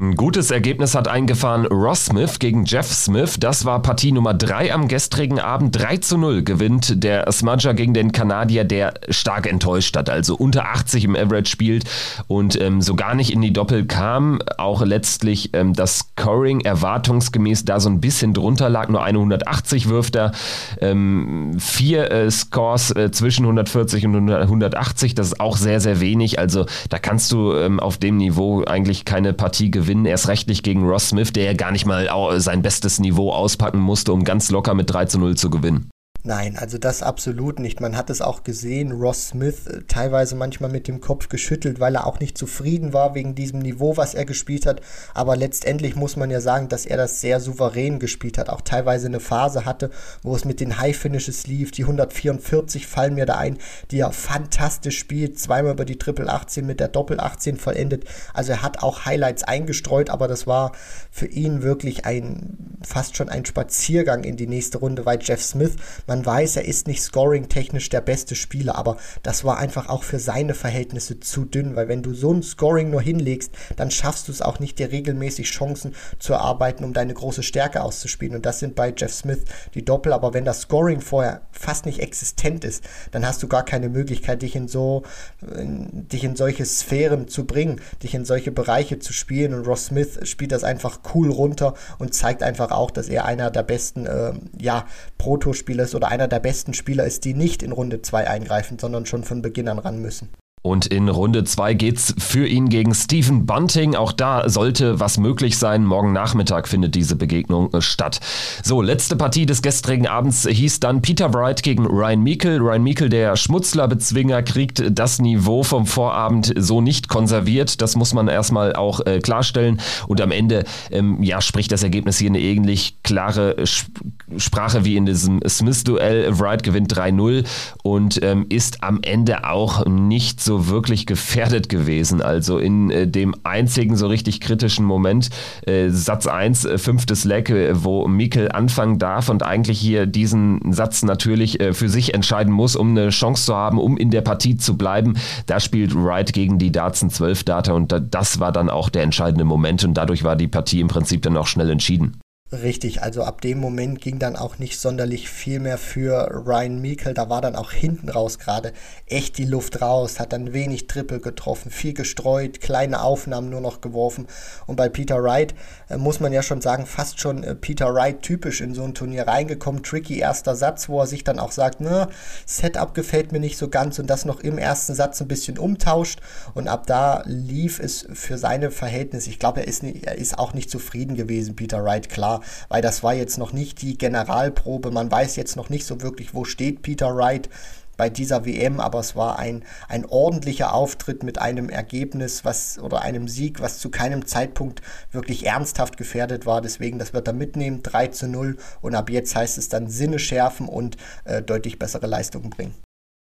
Ein 0.00 0.14
gutes 0.14 0.50
Ergebnis 0.50 0.94
hat 0.94 1.06
eingefahren 1.06 1.66
Ross 1.66 2.06
Smith 2.06 2.38
gegen 2.38 2.64
Jeff 2.64 2.90
Smith. 2.90 3.36
Das 3.38 3.66
war 3.66 3.82
Partie 3.82 4.10
Nummer 4.10 4.32
3 4.32 4.72
am 4.72 4.88
gestrigen 4.88 5.38
Abend. 5.38 5.78
3 5.78 5.98
zu 5.98 6.16
0 6.16 6.44
gewinnt 6.44 7.04
der 7.04 7.30
Smudger 7.30 7.74
gegen 7.74 7.92
den 7.92 8.10
Kanadier, 8.10 8.64
der 8.64 8.94
stark 9.10 9.46
enttäuscht 9.46 9.94
hat, 9.94 10.08
also 10.08 10.34
unter 10.34 10.64
80 10.64 11.04
im 11.04 11.14
Average 11.14 11.50
spielt 11.50 11.84
und 12.26 12.58
ähm, 12.58 12.80
so 12.80 12.94
gar 12.94 13.14
nicht 13.14 13.34
in 13.34 13.42
die 13.42 13.52
Doppel 13.52 13.84
kam. 13.84 14.38
Auch 14.56 14.80
letztlich 14.80 15.50
ähm, 15.52 15.74
das 15.74 15.98
Scoring 15.98 16.62
erwartungsgemäß 16.62 17.66
da 17.66 17.78
so 17.78 17.90
ein 17.90 18.00
bisschen 18.00 18.32
drunter 18.32 18.70
lag. 18.70 18.88
Nur 18.88 19.04
180 19.04 19.90
wirft 19.90 20.16
er. 20.16 20.32
Ähm, 20.80 21.56
vier 21.58 22.10
äh, 22.10 22.30
Scores 22.30 22.92
äh, 22.92 23.10
zwischen 23.10 23.44
140 23.44 24.06
und 24.06 24.30
180, 24.30 25.14
das 25.14 25.26
ist 25.26 25.40
auch 25.40 25.58
sehr, 25.58 25.80
sehr 25.80 26.00
wenig. 26.00 26.38
Also 26.38 26.64
da 26.88 26.98
kannst 26.98 27.30
du 27.30 27.52
ähm, 27.52 27.78
auf 27.78 27.98
dem 27.98 28.16
Niveau 28.16 28.64
eigentlich 28.64 29.04
keine 29.04 29.34
Partie 29.34 29.70
gewinnen 29.70 29.81
gewinnen, 29.82 30.06
erst 30.06 30.28
rechtlich 30.28 30.62
gegen 30.62 30.84
Ross 30.84 31.08
Smith, 31.08 31.32
der 31.32 31.44
ja 31.44 31.52
gar 31.54 31.72
nicht 31.72 31.86
mal 31.86 32.08
sein 32.40 32.62
bestes 32.62 33.00
Niveau 33.00 33.32
auspacken 33.32 33.80
musste, 33.80 34.12
um 34.12 34.24
ganz 34.24 34.50
locker 34.50 34.74
mit 34.74 34.90
3 34.90 35.06
zu 35.06 35.18
0 35.18 35.36
zu 35.36 35.50
gewinnen. 35.50 35.91
Nein, 36.24 36.56
also 36.56 36.78
das 36.78 37.02
absolut 37.02 37.58
nicht. 37.58 37.80
Man 37.80 37.96
hat 37.96 38.08
es 38.08 38.20
auch 38.20 38.44
gesehen, 38.44 38.92
Ross 38.92 39.30
Smith 39.30 39.66
äh, 39.66 39.82
teilweise 39.88 40.36
manchmal 40.36 40.70
mit 40.70 40.86
dem 40.86 41.00
Kopf 41.00 41.28
geschüttelt, 41.28 41.80
weil 41.80 41.96
er 41.96 42.06
auch 42.06 42.20
nicht 42.20 42.38
zufrieden 42.38 42.92
war 42.92 43.16
wegen 43.16 43.34
diesem 43.34 43.58
Niveau, 43.58 43.96
was 43.96 44.14
er 44.14 44.24
gespielt 44.24 44.64
hat. 44.64 44.82
Aber 45.14 45.34
letztendlich 45.34 45.96
muss 45.96 46.14
man 46.14 46.30
ja 46.30 46.40
sagen, 46.40 46.68
dass 46.68 46.86
er 46.86 46.96
das 46.96 47.20
sehr 47.20 47.40
souverän 47.40 47.98
gespielt 47.98 48.38
hat. 48.38 48.50
Auch 48.50 48.60
teilweise 48.60 49.08
eine 49.08 49.18
Phase 49.18 49.64
hatte, 49.64 49.90
wo 50.22 50.36
es 50.36 50.44
mit 50.44 50.60
den 50.60 50.78
High 50.78 50.96
Finishes 50.96 51.48
lief. 51.48 51.72
Die 51.72 51.82
144 51.82 52.86
fallen 52.86 53.14
mir 53.14 53.26
da 53.26 53.38
ein, 53.38 53.58
die 53.90 53.98
er 53.98 54.12
fantastisch 54.12 55.00
spielt. 55.00 55.40
Zweimal 55.40 55.72
über 55.72 55.84
die 55.84 55.98
Triple 55.98 56.32
18 56.32 56.64
mit 56.64 56.78
der 56.78 56.86
Doppel 56.86 57.18
18 57.18 57.56
vollendet. 57.56 58.04
Also 58.32 58.52
er 58.52 58.62
hat 58.62 58.80
auch 58.84 59.06
Highlights 59.06 59.42
eingestreut, 59.42 60.08
aber 60.08 60.28
das 60.28 60.46
war 60.46 60.70
für 61.10 61.26
ihn 61.26 61.62
wirklich 61.62 62.06
ein, 62.06 62.78
fast 62.86 63.16
schon 63.16 63.28
ein 63.28 63.44
Spaziergang 63.44 64.22
in 64.22 64.36
die 64.36 64.46
nächste 64.46 64.78
Runde, 64.78 65.04
weil 65.04 65.18
Jeff 65.20 65.42
Smith, 65.42 65.74
man 66.11 66.11
weiß, 66.24 66.56
er 66.56 66.64
ist 66.64 66.86
nicht 66.86 67.02
scoring-technisch 67.02 67.88
der 67.88 68.00
beste 68.00 68.34
Spieler, 68.34 68.76
aber 68.76 68.96
das 69.22 69.44
war 69.44 69.58
einfach 69.58 69.88
auch 69.88 70.02
für 70.02 70.18
seine 70.18 70.54
Verhältnisse 70.54 71.20
zu 71.20 71.44
dünn, 71.44 71.76
weil 71.76 71.88
wenn 71.88 72.02
du 72.02 72.12
so 72.14 72.32
ein 72.32 72.42
Scoring 72.42 72.90
nur 72.90 73.02
hinlegst, 73.02 73.52
dann 73.76 73.90
schaffst 73.90 74.28
du 74.28 74.32
es 74.32 74.42
auch 74.42 74.58
nicht, 74.58 74.78
dir 74.78 74.90
regelmäßig 74.90 75.50
Chancen 75.50 75.94
zu 76.18 76.32
erarbeiten, 76.32 76.84
um 76.84 76.92
deine 76.92 77.14
große 77.14 77.42
Stärke 77.42 77.82
auszuspielen. 77.82 78.36
Und 78.36 78.46
das 78.46 78.58
sind 78.58 78.74
bei 78.74 78.92
Jeff 78.96 79.12
Smith 79.12 79.44
die 79.74 79.84
Doppel. 79.84 80.12
Aber 80.12 80.34
wenn 80.34 80.44
das 80.44 80.62
Scoring 80.62 81.00
vorher 81.00 81.42
fast 81.52 81.86
nicht 81.86 82.00
existent 82.00 82.64
ist, 82.64 82.84
dann 83.10 83.26
hast 83.26 83.42
du 83.42 83.48
gar 83.48 83.64
keine 83.64 83.88
Möglichkeit, 83.88 84.42
dich 84.42 84.56
in 84.56 84.68
so, 84.68 85.02
dich 85.42 86.24
in 86.24 86.36
solche 86.36 86.64
Sphären 86.64 87.28
zu 87.28 87.46
bringen, 87.46 87.80
dich 88.02 88.14
in 88.14 88.24
solche 88.24 88.52
Bereiche 88.52 88.98
zu 88.98 89.12
spielen. 89.12 89.54
Und 89.54 89.66
Ross 89.66 89.86
Smith 89.86 90.18
spielt 90.24 90.52
das 90.52 90.64
einfach 90.64 91.00
cool 91.14 91.30
runter 91.30 91.74
und 91.98 92.14
zeigt 92.14 92.42
einfach 92.42 92.70
auch, 92.70 92.90
dass 92.90 93.08
er 93.08 93.24
einer 93.24 93.50
der 93.50 93.62
besten, 93.62 94.06
äh, 94.06 94.32
ja, 94.58 94.86
Protospieler 95.18 95.84
ist 95.84 95.94
oder 96.02 96.10
einer 96.10 96.26
der 96.26 96.40
besten 96.40 96.74
Spieler 96.74 97.04
ist, 97.04 97.24
die 97.24 97.32
nicht 97.32 97.62
in 97.62 97.70
Runde 97.70 98.02
2 98.02 98.28
eingreifen, 98.28 98.76
sondern 98.76 99.06
schon 99.06 99.22
von 99.22 99.40
Beginn 99.40 99.68
an 99.68 99.78
ran 99.78 100.02
müssen. 100.02 100.30
Und 100.62 100.86
in 100.86 101.08
Runde 101.08 101.42
2 101.42 101.74
geht's 101.74 102.14
für 102.18 102.46
ihn 102.46 102.68
gegen 102.68 102.94
Stephen 102.94 103.46
Bunting. 103.46 103.96
Auch 103.96 104.12
da 104.12 104.48
sollte 104.48 105.00
was 105.00 105.18
möglich 105.18 105.58
sein. 105.58 105.84
Morgen 105.84 106.12
Nachmittag 106.12 106.68
findet 106.68 106.94
diese 106.94 107.16
Begegnung 107.16 107.72
äh, 107.74 107.80
statt. 107.80 108.20
So, 108.62 108.80
letzte 108.80 109.16
Partie 109.16 109.44
des 109.44 109.62
gestrigen 109.62 110.06
Abends 110.06 110.46
hieß 110.46 110.78
dann 110.78 111.02
Peter 111.02 111.34
Wright 111.34 111.64
gegen 111.64 111.84
Ryan 111.86 112.22
Meikle. 112.22 112.60
Ryan 112.60 112.84
Meikle, 112.84 113.08
der 113.08 113.34
Schmutzler-Bezwinger, 113.34 114.44
kriegt 114.44 114.84
das 114.88 115.18
Niveau 115.18 115.64
vom 115.64 115.84
Vorabend 115.84 116.54
so 116.56 116.80
nicht 116.80 117.08
konserviert. 117.08 117.82
Das 117.82 117.96
muss 117.96 118.14
man 118.14 118.28
erstmal 118.28 118.76
auch 118.76 119.00
äh, 119.04 119.18
klarstellen. 119.18 119.80
Und 120.06 120.20
am 120.20 120.30
Ende, 120.30 120.64
ähm, 120.92 121.24
ja, 121.24 121.40
spricht 121.40 121.72
das 121.72 121.82
Ergebnis 121.82 122.18
hier 122.18 122.30
eine 122.30 122.40
ähnlich 122.40 123.02
klare 123.02 123.56
Sp 123.66 123.90
Sprache 124.38 124.86
wie 124.86 124.96
in 124.96 125.04
diesem 125.04 125.40
Smith-Duell. 125.46 126.38
Wright 126.38 126.62
gewinnt 126.62 126.94
3-0 126.94 127.44
und 127.82 128.22
ähm, 128.22 128.46
ist 128.48 128.82
am 128.82 129.00
Ende 129.02 129.46
auch 129.46 129.84
nicht 129.84 130.40
so 130.40 130.51
so 130.52 130.68
wirklich 130.68 131.06
gefährdet 131.06 131.68
gewesen. 131.68 132.20
Also 132.20 132.58
in 132.58 132.90
äh, 132.90 133.08
dem 133.08 133.34
einzigen 133.42 133.96
so 133.96 134.06
richtig 134.06 134.40
kritischen 134.40 134.84
Moment, 134.84 135.30
äh, 135.66 135.88
Satz 135.88 136.26
1, 136.26 136.64
äh, 136.64 136.78
fünftes 136.78 137.24
Leck, 137.24 137.48
äh, 137.48 137.82
wo 137.82 138.06
Mikkel 138.06 138.52
anfangen 138.52 138.98
darf 138.98 139.30
und 139.30 139.42
eigentlich 139.42 139.80
hier 139.80 140.06
diesen 140.06 140.72
Satz 140.72 141.02
natürlich 141.02 141.60
äh, 141.60 141.72
für 141.72 141.88
sich 141.88 142.12
entscheiden 142.12 142.52
muss, 142.52 142.76
um 142.76 142.90
eine 142.90 143.08
Chance 143.08 143.46
zu 143.46 143.54
haben, 143.54 143.78
um 143.78 143.96
in 143.96 144.10
der 144.10 144.20
Partie 144.20 144.56
zu 144.56 144.76
bleiben. 144.76 145.14
Da 145.46 145.58
spielt 145.58 145.94
Wright 145.94 146.32
gegen 146.32 146.58
die 146.58 146.70
Dartsen 146.70 147.08
12 147.08 147.44
Data 147.44 147.72
und 147.72 147.90
da, 147.90 147.98
das 148.00 148.38
war 148.38 148.52
dann 148.52 148.68
auch 148.68 148.90
der 148.90 149.02
entscheidende 149.02 149.44
Moment 149.44 149.84
und 149.84 149.94
dadurch 149.94 150.22
war 150.22 150.36
die 150.36 150.48
Partie 150.48 150.80
im 150.80 150.88
Prinzip 150.88 151.22
dann 151.22 151.36
auch 151.36 151.46
schnell 151.46 151.70
entschieden. 151.70 152.18
Richtig, 152.52 153.00
also 153.00 153.22
ab 153.24 153.40
dem 153.40 153.58
Moment 153.60 154.02
ging 154.02 154.18
dann 154.18 154.36
auch 154.36 154.58
nicht 154.58 154.78
sonderlich 154.78 155.30
viel 155.30 155.58
mehr 155.58 155.78
für 155.78 156.28
Ryan 156.46 156.82
Meikle. 156.82 157.14
Da 157.14 157.30
war 157.30 157.40
dann 157.40 157.56
auch 157.56 157.72
hinten 157.72 158.10
raus 158.10 158.38
gerade 158.38 158.74
echt 159.06 159.38
die 159.38 159.46
Luft 159.46 159.80
raus, 159.80 160.20
hat 160.20 160.34
dann 160.34 160.52
wenig 160.52 160.86
Triple 160.86 161.20
getroffen, 161.20 161.70
viel 161.70 161.94
gestreut, 161.94 162.60
kleine 162.60 163.00
Aufnahmen 163.00 163.48
nur 163.48 163.62
noch 163.62 163.80
geworfen. 163.80 164.26
Und 164.66 164.76
bei 164.76 164.90
Peter 164.90 165.22
Wright 165.22 165.54
äh, 165.88 165.96
muss 165.96 166.20
man 166.20 166.34
ja 166.34 166.42
schon 166.42 166.60
sagen, 166.60 166.84
fast 166.84 167.20
schon 167.20 167.42
äh, 167.42 167.54
Peter 167.54 167.94
Wright 167.94 168.20
typisch 168.20 168.60
in 168.60 168.74
so 168.74 168.84
ein 168.84 168.92
Turnier 168.92 169.26
reingekommen. 169.26 169.82
Tricky 169.82 170.18
erster 170.18 170.54
Satz, 170.54 170.90
wo 170.90 171.00
er 171.00 171.06
sich 171.06 171.24
dann 171.24 171.38
auch 171.38 171.52
sagt, 171.52 171.80
ne, 171.80 172.08
Setup 172.44 172.92
gefällt 172.92 173.32
mir 173.32 173.40
nicht 173.40 173.56
so 173.56 173.68
ganz 173.68 173.98
und 173.98 174.08
das 174.08 174.26
noch 174.26 174.40
im 174.40 174.58
ersten 174.58 174.94
Satz 174.94 175.22
ein 175.22 175.28
bisschen 175.28 175.56
umtauscht. 175.56 176.20
Und 176.52 176.68
ab 176.68 176.86
da 176.86 177.22
lief 177.24 177.80
es 177.80 178.06
für 178.12 178.36
seine 178.36 178.70
Verhältnisse. 178.70 179.30
Ich 179.30 179.38
glaube, 179.38 179.60
er 179.60 179.68
ist, 179.68 179.82
er 179.82 180.18
ist 180.18 180.38
auch 180.38 180.52
nicht 180.52 180.68
zufrieden 180.68 181.16
gewesen, 181.16 181.56
Peter 181.56 181.82
Wright, 181.82 182.10
klar 182.10 182.41
weil 182.68 182.82
das 182.82 183.02
war 183.02 183.14
jetzt 183.14 183.38
noch 183.38 183.52
nicht 183.52 183.82
die 183.82 183.98
Generalprobe. 183.98 184.90
Man 184.90 185.10
weiß 185.10 185.36
jetzt 185.36 185.56
noch 185.56 185.70
nicht 185.70 185.86
so 185.86 186.00
wirklich, 186.02 186.34
wo 186.34 186.44
steht 186.44 186.82
Peter 186.82 187.16
Wright 187.16 187.48
bei 187.96 188.08
dieser 188.08 188.44
WM, 188.46 188.80
aber 188.80 189.00
es 189.00 189.16
war 189.16 189.38
ein, 189.38 189.64
ein 189.88 190.04
ordentlicher 190.04 190.74
Auftritt 190.74 191.22
mit 191.22 191.38
einem 191.38 191.68
Ergebnis, 191.68 192.44
was 192.44 192.78
oder 192.78 193.02
einem 193.02 193.28
Sieg, 193.28 193.60
was 193.60 193.78
zu 193.78 193.90
keinem 193.90 194.26
Zeitpunkt 194.26 194.82
wirklich 195.10 195.46
ernsthaft 195.46 195.96
gefährdet 195.96 196.46
war. 196.46 196.60
Deswegen, 196.60 196.98
das 196.98 197.12
wird 197.12 197.28
er 197.28 197.34
mitnehmen, 197.34 197.82
3 197.82 198.08
zu 198.08 198.28
0 198.28 198.56
und 198.80 198.94
ab 198.94 199.10
jetzt 199.10 199.36
heißt 199.36 199.58
es 199.58 199.68
dann 199.68 199.88
Sinne 199.88 200.18
schärfen 200.18 200.68
und 200.68 200.96
äh, 201.24 201.42
deutlich 201.42 201.78
bessere 201.78 202.06
Leistungen 202.06 202.50
bringen. 202.50 202.74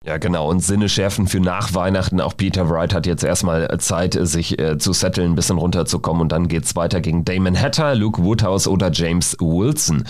Ja, 0.07 0.17
genau. 0.17 0.49
Und 0.49 0.61
Sinne 0.61 0.89
schärfen 0.89 1.27
für 1.27 1.41
nach 1.41 1.75
Weihnachten. 1.75 2.23
Auch 2.23 2.35
Peter 2.35 2.71
Wright 2.71 2.95
hat 2.95 3.07
jetzt 3.07 3.23
erstmal 3.23 3.69
Zeit, 3.81 4.17
sich 4.19 4.59
äh, 4.59 4.79
zu 4.79 4.95
setteln, 4.95 5.33
ein 5.33 5.35
bisschen 5.35 5.59
runterzukommen. 5.59 6.23
Und 6.23 6.33
dann 6.33 6.49
geht's 6.49 6.75
weiter 6.75 7.03
gegen 7.03 7.27
Damon 7.27 7.55
Hatter, 7.55 7.95
Luke 7.95 8.25
Woodhouse 8.25 8.67
oder 8.67 8.91
James 8.91 9.37
Wilson. 9.41 10.05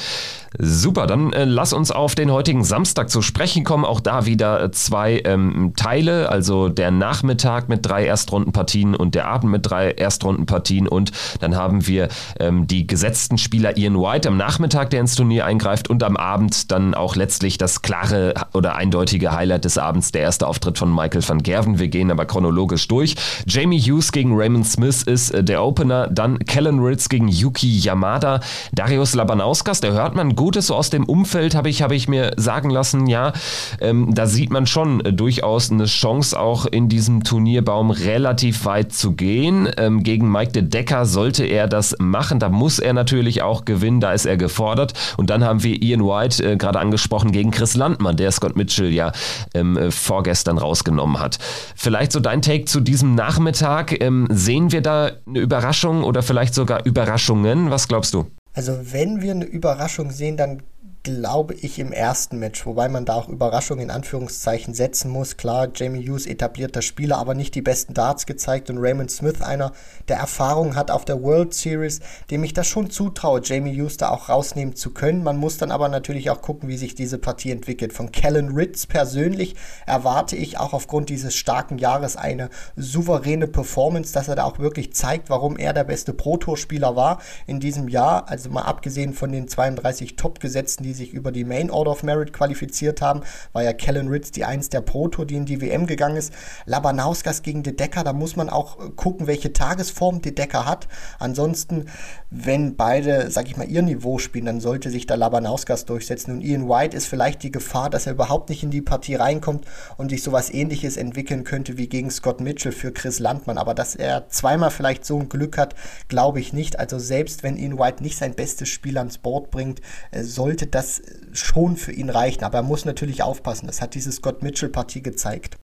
Super, 0.58 1.08
dann 1.08 1.32
äh, 1.32 1.44
lass 1.44 1.72
uns 1.72 1.90
auf 1.90 2.14
den 2.14 2.30
heutigen 2.30 2.62
Samstag 2.62 3.10
zu 3.10 3.20
sprechen 3.20 3.64
kommen. 3.64 3.84
Auch 3.84 3.98
da 3.98 4.26
wieder 4.26 4.70
zwei 4.70 5.22
ähm, 5.24 5.72
Teile, 5.76 6.28
also 6.28 6.68
der 6.68 6.92
Nachmittag 6.92 7.68
mit 7.68 7.84
drei 7.84 8.04
Erstrundenpartien 8.04 8.94
und 8.94 9.16
der 9.16 9.26
Abend 9.26 9.50
mit 9.50 9.68
drei 9.68 9.90
Erstrundenpartien. 9.90 10.86
Und 10.86 11.10
dann 11.40 11.56
haben 11.56 11.88
wir 11.88 12.08
ähm, 12.38 12.68
die 12.68 12.86
gesetzten 12.86 13.38
Spieler 13.38 13.76
Ian 13.76 13.96
White 13.96 14.28
am 14.28 14.36
Nachmittag, 14.36 14.90
der 14.90 15.00
ins 15.00 15.16
Turnier 15.16 15.46
eingreift, 15.46 15.90
und 15.90 16.04
am 16.04 16.16
Abend 16.16 16.70
dann 16.70 16.94
auch 16.94 17.16
letztlich 17.16 17.58
das 17.58 17.82
klare 17.82 18.34
oder 18.52 18.76
eindeutige 18.76 19.32
Highlight 19.32 19.64
des 19.64 19.79
Abends, 19.80 20.12
der 20.12 20.22
erste 20.22 20.46
Auftritt 20.46 20.78
von 20.78 20.94
Michael 20.94 21.26
van 21.26 21.42
Gerven. 21.42 21.78
Wir 21.78 21.88
gehen 21.88 22.10
aber 22.10 22.26
chronologisch 22.26 22.88
durch. 22.88 23.16
Jamie 23.46 23.80
Hughes 23.80 24.12
gegen 24.12 24.36
Raymond 24.36 24.66
Smith 24.66 25.02
ist 25.02 25.30
äh, 25.30 25.44
der 25.44 25.62
Opener, 25.62 26.08
dann 26.08 26.38
Kellen 26.38 26.80
Ritz 26.80 27.08
gegen 27.08 27.28
Yuki 27.28 27.78
Yamada, 27.78 28.40
Darius 28.72 29.14
Labanauskas, 29.14 29.80
der 29.80 29.92
hört 29.92 30.14
man 30.14 30.36
Gutes 30.36 30.68
so 30.68 30.74
aus 30.76 30.90
dem 30.90 31.04
Umfeld 31.04 31.54
habe 31.54 31.68
ich, 31.68 31.82
habe 31.82 31.94
ich 31.94 32.08
mir 32.08 32.32
sagen 32.36 32.70
lassen, 32.70 33.06
ja, 33.06 33.32
ähm, 33.80 34.14
da 34.14 34.26
sieht 34.26 34.50
man 34.50 34.66
schon 34.66 35.00
äh, 35.00 35.12
durchaus 35.12 35.70
eine 35.70 35.86
Chance, 35.86 36.38
auch 36.38 36.66
in 36.66 36.88
diesem 36.88 37.24
Turnierbaum 37.24 37.90
relativ 37.90 38.64
weit 38.64 38.92
zu 38.92 39.12
gehen. 39.12 39.68
Ähm, 39.76 40.02
gegen 40.02 40.30
Mike 40.30 40.52
de 40.52 40.62
Decker 40.62 41.06
sollte 41.06 41.44
er 41.44 41.66
das 41.66 41.96
machen. 41.98 42.38
Da 42.38 42.48
muss 42.48 42.78
er 42.78 42.92
natürlich 42.92 43.42
auch 43.42 43.64
gewinnen, 43.64 44.00
da 44.00 44.12
ist 44.12 44.26
er 44.26 44.36
gefordert. 44.36 44.94
Und 45.16 45.30
dann 45.30 45.44
haben 45.44 45.62
wir 45.62 45.82
Ian 45.82 46.04
White 46.04 46.44
äh, 46.44 46.56
gerade 46.56 46.78
angesprochen 46.78 47.32
gegen 47.32 47.50
Chris 47.50 47.74
Landmann, 47.74 48.16
der 48.16 48.30
Scott 48.30 48.56
Mitchell 48.56 48.92
ja 48.92 49.12
ähm, 49.54 49.69
äh, 49.76 49.90
vorgestern 49.90 50.58
rausgenommen 50.58 51.20
hat. 51.20 51.38
Vielleicht 51.76 52.12
so 52.12 52.20
dein 52.20 52.42
Take 52.42 52.64
zu 52.64 52.80
diesem 52.80 53.14
Nachmittag. 53.14 54.00
Ähm, 54.02 54.26
sehen 54.30 54.72
wir 54.72 54.80
da 54.80 55.12
eine 55.26 55.38
Überraschung 55.38 56.04
oder 56.04 56.22
vielleicht 56.22 56.54
sogar 56.54 56.84
Überraschungen? 56.84 57.70
Was 57.70 57.88
glaubst 57.88 58.14
du? 58.14 58.26
Also 58.52 58.72
wenn 58.92 59.22
wir 59.22 59.32
eine 59.32 59.44
Überraschung 59.44 60.10
sehen, 60.10 60.36
dann 60.36 60.62
glaube 61.02 61.54
ich, 61.54 61.78
im 61.78 61.92
ersten 61.92 62.38
Match, 62.38 62.66
wobei 62.66 62.88
man 62.88 63.06
da 63.06 63.14
auch 63.14 63.28
Überraschung 63.28 63.78
in 63.78 63.90
Anführungszeichen 63.90 64.74
setzen 64.74 65.10
muss. 65.10 65.38
Klar, 65.38 65.68
Jamie 65.74 66.06
Hughes 66.06 66.26
etablierter 66.26 66.82
Spieler, 66.82 67.16
aber 67.18 67.34
nicht 67.34 67.54
die 67.54 67.62
besten 67.62 67.94
Darts 67.94 68.26
gezeigt 68.26 68.68
und 68.68 68.78
Raymond 68.78 69.10
Smith 69.10 69.40
einer, 69.40 69.72
der 70.08 70.18
Erfahrung 70.18 70.76
hat 70.76 70.90
auf 70.90 71.06
der 71.06 71.22
World 71.22 71.54
Series, 71.54 72.00
dem 72.30 72.44
ich 72.44 72.52
das 72.52 72.66
schon 72.66 72.90
zutraue, 72.90 73.40
Jamie 73.42 73.74
Hughes 73.74 73.96
da 73.96 74.10
auch 74.10 74.28
rausnehmen 74.28 74.76
zu 74.76 74.90
können. 74.90 75.22
Man 75.22 75.38
muss 75.38 75.56
dann 75.56 75.70
aber 75.70 75.88
natürlich 75.88 76.28
auch 76.28 76.42
gucken, 76.42 76.68
wie 76.68 76.76
sich 76.76 76.94
diese 76.94 77.18
Partie 77.18 77.50
entwickelt. 77.50 77.94
Von 77.94 78.12
Kellen 78.12 78.54
Ritz 78.54 78.86
persönlich 78.86 79.56
erwarte 79.86 80.36
ich 80.36 80.58
auch 80.58 80.74
aufgrund 80.74 81.08
dieses 81.08 81.34
starken 81.34 81.78
Jahres 81.78 82.16
eine 82.16 82.50
souveräne 82.76 83.46
Performance, 83.46 84.12
dass 84.12 84.28
er 84.28 84.36
da 84.36 84.44
auch 84.44 84.58
wirklich 84.58 84.92
zeigt, 84.92 85.30
warum 85.30 85.56
er 85.56 85.72
der 85.72 85.84
beste 85.84 86.12
Pro-Tour-Spieler 86.12 86.94
war 86.94 87.20
in 87.46 87.58
diesem 87.58 87.88
Jahr. 87.88 88.28
Also 88.28 88.50
mal 88.50 88.62
abgesehen 88.62 89.14
von 89.14 89.32
den 89.32 89.48
32 89.48 90.16
Top-Gesetzten, 90.16 90.84
die 90.84 90.89
die 90.90 90.94
sich 90.94 91.12
über 91.12 91.30
die 91.30 91.44
Main 91.44 91.70
Order 91.70 91.92
of 91.92 92.02
Merit 92.02 92.32
qualifiziert 92.32 93.00
haben, 93.00 93.22
war 93.52 93.62
ja 93.62 93.72
Kellen 93.72 94.08
Ritz 94.08 94.32
die 94.32 94.44
eins 94.44 94.70
der 94.70 94.80
Pro 94.80 95.06
Tour, 95.06 95.24
die 95.24 95.36
in 95.36 95.44
die 95.44 95.60
WM 95.60 95.86
gegangen 95.86 96.16
ist. 96.16 96.32
Labanauskas 96.66 97.42
gegen 97.42 97.62
De 97.62 97.72
Decker, 97.72 98.02
da 98.02 98.12
muss 98.12 98.34
man 98.34 98.50
auch 98.50 98.78
äh, 98.80 98.90
gucken, 98.90 99.28
welche 99.28 99.52
Tagesform 99.52 100.20
De 100.20 100.32
Decker 100.32 100.66
hat. 100.66 100.88
Ansonsten, 101.20 101.86
wenn 102.30 102.74
beide, 102.74 103.30
sag 103.30 103.46
ich 103.46 103.56
mal, 103.56 103.70
ihr 103.70 103.82
Niveau 103.82 104.18
spielen, 104.18 104.46
dann 104.46 104.60
sollte 104.60 104.90
sich 104.90 105.06
da 105.06 105.14
Labanauskas 105.14 105.84
durchsetzen. 105.84 106.32
Und 106.32 106.40
Ian 106.40 106.68
White 106.68 106.96
ist 106.96 107.06
vielleicht 107.06 107.44
die 107.44 107.52
Gefahr, 107.52 107.88
dass 107.88 108.06
er 108.06 108.14
überhaupt 108.14 108.48
nicht 108.48 108.64
in 108.64 108.70
die 108.70 108.82
Partie 108.82 109.14
reinkommt 109.14 109.64
und 109.96 110.10
sich 110.10 110.24
sowas 110.24 110.50
ähnliches 110.52 110.96
entwickeln 110.96 111.44
könnte 111.44 111.78
wie 111.78 111.88
gegen 111.88 112.10
Scott 112.10 112.40
Mitchell 112.40 112.72
für 112.72 112.90
Chris 112.90 113.20
Landmann. 113.20 113.58
Aber 113.58 113.74
dass 113.74 113.94
er 113.94 114.28
zweimal 114.28 114.72
vielleicht 114.72 115.04
so 115.04 115.20
ein 115.20 115.28
Glück 115.28 115.56
hat, 115.56 115.76
glaube 116.08 116.40
ich 116.40 116.52
nicht. 116.52 116.80
Also 116.80 116.98
selbst 116.98 117.44
wenn 117.44 117.56
Ian 117.56 117.78
White 117.78 118.02
nicht 118.02 118.18
sein 118.18 118.34
bestes 118.34 118.68
Spiel 118.68 118.98
ans 118.98 119.18
Board 119.18 119.52
bringt, 119.52 119.80
äh, 120.10 120.24
sollte 120.24 120.66
das 120.66 120.79
das 120.80 121.02
schon 121.32 121.76
für 121.76 121.92
ihn 121.92 122.10
reichen. 122.10 122.44
Aber 122.44 122.58
er 122.58 122.64
muss 122.64 122.84
natürlich 122.84 123.22
aufpassen. 123.22 123.66
Das 123.66 123.80
hat 123.80 123.94
diese 123.94 124.12
Scott 124.12 124.42
Mitchell-Partie 124.42 125.02
gezeigt. 125.02 125.56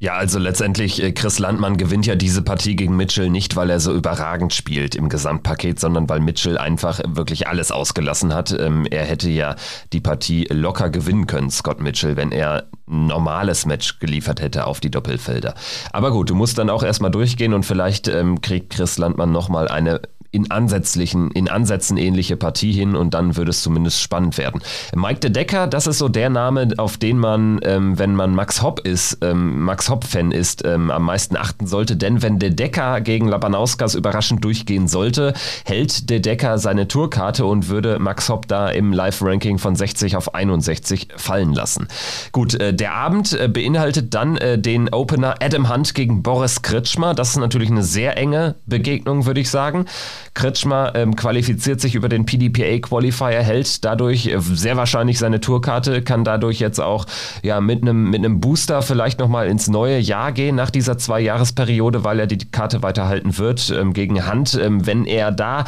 Ja, 0.00 0.14
also 0.14 0.38
letztendlich, 0.38 1.02
äh, 1.02 1.10
Chris 1.10 1.40
Landmann 1.40 1.76
gewinnt 1.76 2.06
ja 2.06 2.14
diese 2.14 2.42
Partie 2.42 2.76
gegen 2.76 2.96
Mitchell 2.96 3.30
nicht, 3.30 3.56
weil 3.56 3.68
er 3.68 3.80
so 3.80 3.92
überragend 3.92 4.54
spielt 4.54 4.94
im 4.94 5.08
Gesamtpaket, 5.08 5.80
sondern 5.80 6.08
weil 6.08 6.20
Mitchell 6.20 6.56
einfach 6.56 7.00
wirklich 7.04 7.48
alles 7.48 7.72
ausgelassen 7.72 8.32
hat. 8.32 8.56
Ähm, 8.56 8.86
er 8.88 9.04
hätte 9.04 9.28
ja 9.28 9.56
die 9.92 9.98
Partie 9.98 10.46
locker 10.52 10.90
gewinnen 10.90 11.26
können, 11.26 11.50
Scott 11.50 11.80
Mitchell, 11.80 12.14
wenn 12.14 12.30
er 12.30 12.68
ein 12.88 13.06
normales 13.06 13.66
Match 13.66 13.98
geliefert 13.98 14.40
hätte 14.40 14.66
auf 14.68 14.78
die 14.78 14.90
Doppelfelder. 14.90 15.54
Aber 15.92 16.12
gut, 16.12 16.30
du 16.30 16.36
musst 16.36 16.58
dann 16.58 16.70
auch 16.70 16.84
erstmal 16.84 17.10
durchgehen 17.10 17.52
und 17.52 17.66
vielleicht 17.66 18.06
ähm, 18.06 18.40
kriegt 18.40 18.70
Chris 18.70 18.98
Landmann 18.98 19.32
nochmal 19.32 19.66
eine 19.66 20.00
in 20.30 20.50
ansätzlichen, 20.50 21.30
in 21.30 21.48
Ansätzen 21.48 21.96
ähnliche 21.96 22.36
Partie 22.36 22.72
hin 22.72 22.94
und 22.94 23.14
dann 23.14 23.36
würde 23.36 23.50
es 23.50 23.62
zumindest 23.62 24.00
spannend 24.00 24.36
werden. 24.38 24.60
Mike 24.94 25.20
de 25.20 25.30
Decker, 25.30 25.66
das 25.66 25.86
ist 25.86 25.98
so 25.98 26.08
der 26.08 26.30
Name, 26.30 26.68
auf 26.76 26.98
den 26.98 27.18
man, 27.18 27.60
ähm, 27.62 27.98
wenn 27.98 28.14
man 28.14 28.34
Max 28.34 28.62
Hopp 28.62 28.80
ist, 28.80 29.18
ähm, 29.22 29.62
Max 29.62 29.88
Hopp-Fan 29.88 30.30
ist, 30.30 30.64
ähm, 30.66 30.90
am 30.90 31.04
meisten 31.04 31.36
achten 31.36 31.66
sollte, 31.66 31.96
denn 31.96 32.22
wenn 32.22 32.38
de 32.38 32.50
Decker 32.50 33.00
gegen 33.00 33.28
Labanauskas 33.28 33.94
überraschend 33.94 34.44
durchgehen 34.44 34.86
sollte, 34.86 35.32
hält 35.64 36.10
de 36.10 36.20
Decker 36.20 36.58
seine 36.58 36.88
Tourkarte 36.88 37.46
und 37.46 37.68
würde 37.68 37.98
Max 37.98 38.28
Hopp 38.28 38.48
da 38.48 38.68
im 38.68 38.92
Live-Ranking 38.92 39.58
von 39.58 39.76
60 39.76 40.16
auf 40.16 40.34
61 40.34 41.08
fallen 41.16 41.54
lassen. 41.54 41.88
Gut, 42.32 42.54
äh, 42.54 42.74
der 42.74 42.94
Abend 42.94 43.32
äh, 43.32 43.48
beinhaltet 43.48 44.14
dann 44.14 44.36
äh, 44.36 44.58
den 44.58 44.90
Opener 44.90 45.36
Adam 45.42 45.72
Hunt 45.72 45.94
gegen 45.94 46.22
Boris 46.22 46.62
Kritschmer. 46.62 47.14
Das 47.14 47.30
ist 47.30 47.36
natürlich 47.36 47.70
eine 47.70 47.82
sehr 47.82 48.16
enge 48.16 48.56
Begegnung, 48.66 49.26
würde 49.26 49.40
ich 49.40 49.50
sagen. 49.50 49.86
Kretschmer 50.34 50.92
ähm, 50.94 51.16
qualifiziert 51.16 51.80
sich 51.80 51.94
über 51.94 52.08
den 52.08 52.26
PDPA 52.26 52.78
Qualifier, 52.78 53.42
hält 53.42 53.84
dadurch 53.84 54.26
äh, 54.26 54.38
sehr 54.40 54.76
wahrscheinlich 54.76 55.18
seine 55.18 55.40
Tourkarte, 55.40 56.02
kann 56.02 56.24
dadurch 56.24 56.60
jetzt 56.60 56.80
auch 56.80 57.06
ja 57.42 57.60
mit 57.60 57.82
einem 57.82 58.10
mit 58.10 58.40
Booster 58.40 58.82
vielleicht 58.82 59.18
nochmal 59.18 59.48
ins 59.48 59.68
neue 59.68 59.98
Jahr 59.98 60.32
gehen 60.32 60.56
nach 60.56 60.70
dieser 60.70 60.98
zwei 60.98 61.20
Jahresperiode, 61.20 62.04
weil 62.04 62.20
er 62.20 62.26
die 62.26 62.38
Karte 62.50 62.82
weiterhalten 62.82 63.38
wird 63.38 63.70
ähm, 63.70 63.92
gegen 63.92 64.26
Hand. 64.26 64.58
Ähm, 64.60 64.86
wenn 64.86 65.04
er 65.04 65.32
da 65.32 65.64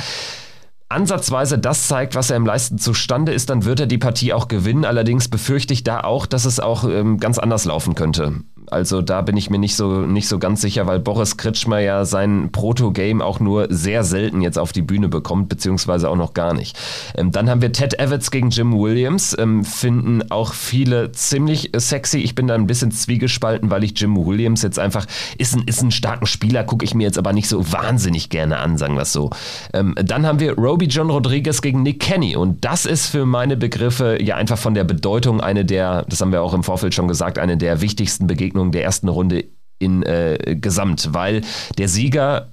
ansatzweise 0.91 1.59
das 1.59 1.87
zeigt, 1.87 2.15
was 2.15 2.31
er 2.31 2.37
im 2.37 2.45
Leisten 2.45 2.79
zustande 2.79 3.33
ist, 3.33 3.49
dann 3.49 3.65
wird 3.65 3.81
er 3.81 3.87
die 3.87 3.99
Partie 3.99 4.33
auch 4.33 4.49
gewinnen. 4.49 4.85
Allerdings 4.85 5.29
befürchte 5.29 5.73
ich 5.73 5.85
da 5.85 6.01
auch, 6.01 6.27
dass 6.27 6.45
es 6.45 6.61
auch 6.61 6.85
ähm, 6.85 7.19
ganz 7.19 7.39
anders 7.39 7.65
laufen 7.65 7.95
könnte. 7.95 8.41
Also 8.71 9.03
da 9.03 9.23
bin 9.23 9.37
ich 9.37 9.51
mir 9.51 9.59
nicht 9.59 9.77
so, 9.77 10.01
nicht 10.01 10.29
so 10.29 10.39
ganz 10.39 10.61
sicher, 10.61 10.87
weil 10.87 11.01
Boris 11.01 11.37
Kritschmer 11.37 11.81
ja 11.81 12.05
sein 12.05 12.51
Proto-Game 12.53 13.23
auch 13.23 13.41
nur 13.41 13.67
sehr 13.71 14.05
selten 14.05 14.41
jetzt 14.41 14.59
auf 14.59 14.73
die 14.73 14.83
Bühne 14.83 15.09
bekommt, 15.09 15.49
beziehungsweise 15.49 16.09
auch 16.09 16.17
noch 16.17 16.35
gar 16.35 16.55
nicht. 16.55 16.79
Ähm, 17.17 17.31
dann 17.33 17.51
haben 17.51 17.63
wir 17.63 17.73
Ted 17.73 17.99
Evans 17.99 18.31
gegen 18.31 18.51
Jim 18.51 18.73
Williams. 18.79 19.37
Ähm, 19.39 19.65
finden 19.65 20.31
auch 20.31 20.55
viele 20.55 21.13
ziemlich 21.13 21.71
sexy. 21.77 22.19
Ich 22.19 22.35
bin 22.35 22.47
da 22.47 22.55
ein 22.55 22.67
bisschen 22.67 22.91
zwiegespalten, 22.91 23.71
weil 23.71 23.85
ich 23.85 23.99
Jim 23.99 24.17
Williams 24.17 24.63
jetzt 24.63 24.79
einfach, 24.79 25.07
ist 25.39 25.57
ein, 25.57 25.65
ist 25.67 25.83
ein 25.83 25.91
starken 25.91 26.27
Spieler, 26.27 26.65
gucke 26.65 26.85
ich 26.85 26.95
mir 26.95 27.05
jetzt 27.05 27.19
aber 27.19 27.33
nicht 27.33 27.49
so 27.49 27.73
wahnsinnig 27.73 28.29
gerne 28.31 28.59
an, 28.59 28.79
sagen 28.79 28.95
wir 28.95 29.03
es 29.03 29.13
so. 29.13 29.31
Ähm, 29.73 29.95
dann 29.97 30.27
haben 30.27 30.41
wir 30.41 30.57
Roby 30.57 30.87
John 30.87 31.11
Rodriguez 31.11 31.63
gegen 31.63 31.83
Nick 31.83 32.01
Kenny 32.01 32.37
und 32.37 32.65
das 32.65 32.87
ist 32.87 33.07
für 33.07 33.27
meine 33.27 33.57
Begriffe 33.57 34.19
ja 34.21 34.37
einfach 34.37 34.59
von 34.59 34.75
der 34.75 34.85
Bedeutung 34.85 35.41
eine 35.41 35.65
der, 35.65 36.05
das 36.09 36.21
haben 36.21 36.33
wir 36.33 36.43
auch 36.43 36.55
im 36.55 36.63
Vorfeld 36.63 36.95
schon 36.95 37.09
gesagt, 37.09 37.39
eine 37.39 37.57
der 37.57 37.81
wichtigsten 37.81 38.27
Begegnungen 38.27 38.60
Begegnung 38.61 38.73
der 38.73 38.85
ersten 38.85 39.09
Runde 39.09 39.45
in 39.79 40.03
äh, 40.03 40.57
Gesamt, 40.61 41.09
weil 41.13 41.41
der 41.79 41.89
Sieger 41.89 42.51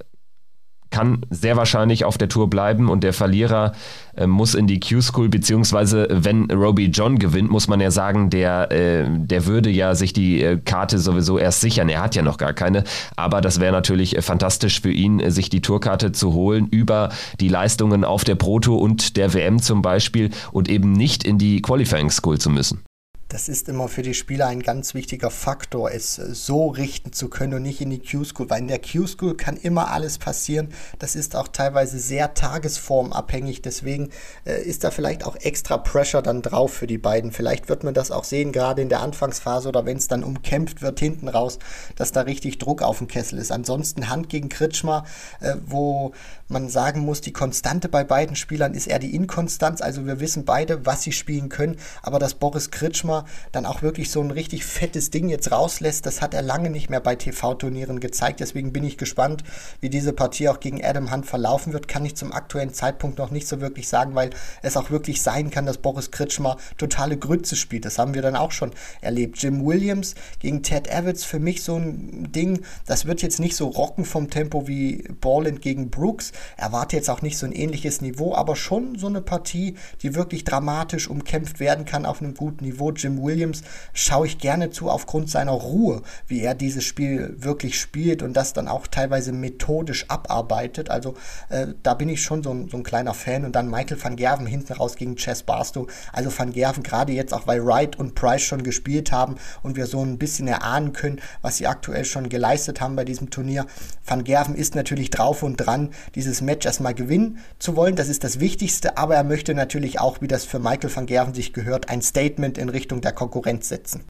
kann 0.89 1.25
sehr 1.29 1.57
wahrscheinlich 1.57 2.05
auf 2.05 2.17
der 2.17 2.29
Tour 2.29 2.49
bleiben 2.49 2.87
und 2.87 3.03
der 3.03 3.11
Verlierer 3.11 3.73
äh, 4.15 4.25
muss 4.25 4.55
in 4.55 4.67
die 4.67 4.79
Q-School, 4.79 5.27
beziehungsweise 5.27 6.07
wenn 6.09 6.49
Roby 6.49 6.85
John 6.85 7.19
gewinnt, 7.19 7.51
muss 7.51 7.67
man 7.67 7.81
ja 7.81 7.91
sagen, 7.91 8.29
der, 8.29 8.71
äh, 8.71 9.05
der 9.09 9.45
würde 9.47 9.69
ja 9.69 9.95
sich 9.95 10.13
die 10.13 10.41
äh, 10.41 10.57
Karte 10.63 10.97
sowieso 10.97 11.37
erst 11.37 11.59
sichern. 11.59 11.89
Er 11.89 12.01
hat 12.01 12.15
ja 12.15 12.21
noch 12.21 12.37
gar 12.37 12.53
keine, 12.53 12.85
aber 13.17 13.41
das 13.41 13.59
wäre 13.59 13.73
natürlich 13.73 14.15
äh, 14.15 14.21
fantastisch 14.21 14.79
für 14.79 14.91
ihn, 14.91 15.19
äh, 15.19 15.29
sich 15.29 15.49
die 15.49 15.61
Tourkarte 15.61 16.13
zu 16.13 16.31
holen 16.31 16.67
über 16.67 17.09
die 17.41 17.49
Leistungen 17.49 18.05
auf 18.05 18.23
der 18.23 18.35
Proto 18.35 18.77
und 18.77 19.17
der 19.17 19.33
WM 19.33 19.61
zum 19.61 19.81
Beispiel 19.81 20.29
und 20.53 20.69
eben 20.69 20.93
nicht 20.93 21.25
in 21.25 21.37
die 21.37 21.61
Qualifying 21.61 22.11
School 22.11 22.37
zu 22.37 22.49
müssen 22.49 22.86
das 23.29 23.49
ist 23.49 23.67
immer 23.67 23.89
für 23.89 24.03
die 24.03 24.13
Spieler 24.13 24.47
ein 24.47 24.61
ganz 24.61 24.93
wichtiger 24.93 25.29
Faktor, 25.29 25.91
es 25.91 26.15
so 26.15 26.67
richten 26.67 27.11
zu 27.11 27.29
können 27.29 27.55
und 27.55 27.63
nicht 27.63 27.81
in 27.81 27.89
die 27.89 27.99
Q-School, 27.99 28.49
weil 28.49 28.61
in 28.61 28.67
der 28.69 28.79
Q-School 28.79 29.35
kann 29.35 29.57
immer 29.57 29.91
alles 29.91 30.17
passieren. 30.17 30.69
Das 30.99 31.15
ist 31.15 31.35
auch 31.35 31.49
teilweise 31.49 31.99
sehr 31.99 32.33
tagesformabhängig, 32.33 33.61
deswegen 33.61 34.11
äh, 34.45 34.61
ist 34.63 34.85
da 34.85 34.91
vielleicht 34.91 35.25
auch 35.25 35.35
extra 35.35 35.77
Pressure 35.77 36.21
dann 36.21 36.41
drauf 36.41 36.73
für 36.73 36.87
die 36.87 36.97
beiden. 36.97 37.31
Vielleicht 37.33 37.67
wird 37.67 37.83
man 37.83 37.93
das 37.93 38.11
auch 38.11 38.23
sehen, 38.23 38.53
gerade 38.53 38.81
in 38.81 38.89
der 38.89 39.01
Anfangsphase 39.01 39.67
oder 39.67 39.85
wenn 39.85 39.97
es 39.97 40.07
dann 40.07 40.23
umkämpft 40.23 40.81
wird 40.81 40.99
hinten 40.99 41.27
raus, 41.27 41.59
dass 41.97 42.13
da 42.13 42.21
richtig 42.21 42.59
Druck 42.59 42.81
auf 42.81 42.99
dem 42.99 43.07
Kessel 43.07 43.39
ist. 43.39 43.51
Ansonsten 43.51 44.09
Hand 44.09 44.29
gegen 44.29 44.47
Kritschmer, 44.47 45.03
äh, 45.41 45.55
wo 45.65 46.13
man 46.47 46.69
sagen 46.69 47.01
muss, 47.01 47.19
die 47.19 47.33
Konstante 47.33 47.89
bei 47.89 48.05
beiden 48.05 48.37
Spielern 48.37 48.73
ist 48.73 48.87
eher 48.87 48.99
die 48.99 49.13
Inkonstanz. 49.13 49.81
Also 49.81 50.05
wir 50.05 50.21
wissen 50.21 50.45
beide, 50.45 50.85
was 50.85 51.03
sie 51.03 51.11
spielen 51.11 51.49
können, 51.49 51.75
aber 52.01 52.19
dass 52.19 52.35
Boris 52.35 52.71
Kritschmer 52.71 53.16
dann 53.51 53.65
auch 53.65 53.81
wirklich 53.81 54.11
so 54.11 54.21
ein 54.21 54.31
richtig 54.31 54.65
fettes 54.65 55.09
Ding 55.09 55.29
jetzt 55.29 55.51
rauslässt, 55.51 56.05
das 56.05 56.21
hat 56.21 56.33
er 56.33 56.41
lange 56.41 56.69
nicht 56.69 56.89
mehr 56.89 56.99
bei 56.99 57.15
TV-Turnieren 57.15 57.99
gezeigt. 57.99 58.39
Deswegen 58.39 58.73
bin 58.73 58.83
ich 58.83 58.97
gespannt, 58.97 59.43
wie 59.81 59.89
diese 59.89 60.13
Partie 60.13 60.49
auch 60.49 60.59
gegen 60.59 60.83
Adam 60.83 61.11
Hunt 61.11 61.25
verlaufen 61.25 61.73
wird. 61.73 61.87
Kann 61.87 62.05
ich 62.05 62.15
zum 62.15 62.31
aktuellen 62.31 62.73
Zeitpunkt 62.73 63.17
noch 63.17 63.31
nicht 63.31 63.47
so 63.47 63.61
wirklich 63.61 63.87
sagen, 63.87 64.15
weil 64.15 64.31
es 64.61 64.77
auch 64.77 64.91
wirklich 64.91 65.21
sein 65.21 65.49
kann, 65.49 65.65
dass 65.65 65.77
Boris 65.77 66.11
Kritschmer 66.11 66.57
totale 66.77 67.17
Grütze 67.17 67.55
spielt. 67.55 67.85
Das 67.85 67.97
haben 67.97 68.13
wir 68.13 68.21
dann 68.21 68.35
auch 68.35 68.51
schon 68.51 68.71
erlebt. 69.01 69.41
Jim 69.41 69.65
Williams 69.65 70.15
gegen 70.39 70.63
Ted 70.63 70.87
Evans 70.87 71.23
für 71.23 71.39
mich 71.39 71.63
so 71.63 71.77
ein 71.77 72.31
Ding, 72.31 72.61
das 72.85 73.05
wird 73.05 73.21
jetzt 73.21 73.39
nicht 73.39 73.55
so 73.55 73.67
rocken 73.67 74.05
vom 74.05 74.29
Tempo 74.29 74.67
wie 74.67 75.03
Borland 75.21 75.61
gegen 75.61 75.89
Brooks. 75.89 76.31
Erwarte 76.57 76.95
jetzt 76.95 77.09
auch 77.09 77.21
nicht 77.21 77.37
so 77.37 77.45
ein 77.45 77.51
ähnliches 77.51 78.01
Niveau, 78.01 78.35
aber 78.35 78.55
schon 78.55 78.97
so 78.97 79.07
eine 79.07 79.21
Partie, 79.21 79.75
die 80.01 80.15
wirklich 80.15 80.43
dramatisch 80.43 81.09
umkämpft 81.09 81.59
werden 81.59 81.85
kann 81.85 82.05
auf 82.05 82.21
einem 82.21 82.33
guten 82.33 82.65
Niveau. 82.65 82.91
Jim 82.91 83.06
Jim 83.07 83.23
Williams 83.23 83.63
schaue 83.93 84.27
ich 84.27 84.37
gerne 84.37 84.69
zu 84.69 84.89
aufgrund 84.89 85.29
seiner 85.29 85.53
Ruhe, 85.53 86.01
wie 86.27 86.41
er 86.41 86.53
dieses 86.53 86.83
Spiel 86.83 87.35
wirklich 87.37 87.79
spielt 87.79 88.21
und 88.21 88.33
das 88.33 88.51
dann 88.51 88.67
auch 88.67 88.85
teilweise 88.87 89.31
methodisch 89.31 90.09
abarbeitet. 90.09 90.89
Also 90.89 91.15
äh, 91.47 91.67
da 91.83 91.93
bin 91.93 92.09
ich 92.09 92.21
schon 92.21 92.43
so 92.43 92.51
ein, 92.53 92.67
so 92.67 92.75
ein, 92.75 92.83
kleiner 92.83 93.13
Fan. 93.13 93.45
Und 93.45 93.55
dann 93.55 93.69
Michael 93.69 94.03
van 94.03 94.17
Gerven 94.17 94.45
hinten 94.45 94.73
raus 94.73 94.97
gegen 94.97 95.15
Chess 95.15 95.43
Barstow. 95.43 95.87
Also 96.11 96.31
van 96.37 96.51
Gerven 96.51 96.83
gerade 96.83 97.13
jetzt 97.13 97.33
auch, 97.33 97.47
weil 97.47 97.65
Wright 97.65 97.97
und 97.97 98.13
Price 98.13 98.41
schon 98.41 98.63
gespielt 98.63 99.13
haben 99.13 99.35
und 99.63 99.77
wir 99.77 99.87
so 99.87 100.03
ein 100.03 100.17
bisschen 100.17 100.49
erahnen 100.49 100.91
können, 100.91 101.21
was 101.41 101.57
sie 101.57 101.67
aktuell 101.67 102.03
schon 102.03 102.27
geleistet 102.27 102.81
haben 102.81 102.97
bei 102.97 103.05
diesem 103.05 103.29
Turnier. 103.29 103.67
Van 104.05 104.25
Gerven 104.25 104.55
ist 104.55 104.75
natürlich 104.75 105.11
drauf 105.11 105.43
und 105.43 105.55
dran, 105.55 105.91
dieses 106.15 106.41
Match 106.41 106.65
erstmal 106.65 106.93
gewinnen 106.93 107.39
zu 107.57 107.77
wollen. 107.77 107.95
Das 107.95 108.09
ist 108.09 108.25
das 108.25 108.41
Wichtigste, 108.41 108.97
aber 108.97 109.15
er 109.15 109.23
möchte 109.23 109.53
natürlich 109.53 110.01
auch, 110.01 110.19
wie 110.19 110.27
das 110.27 110.43
für 110.43 110.59
Michael 110.59 110.93
van 110.93 111.05
Gerven 111.05 111.33
sich 111.33 111.53
gehört, 111.53 111.89
ein 111.89 112.01
Statement 112.01 112.57
in 112.57 112.69
Richtung 112.69 112.96
der 113.01 113.13
Konkurrenz 113.13 113.69
setzen. 113.69 114.07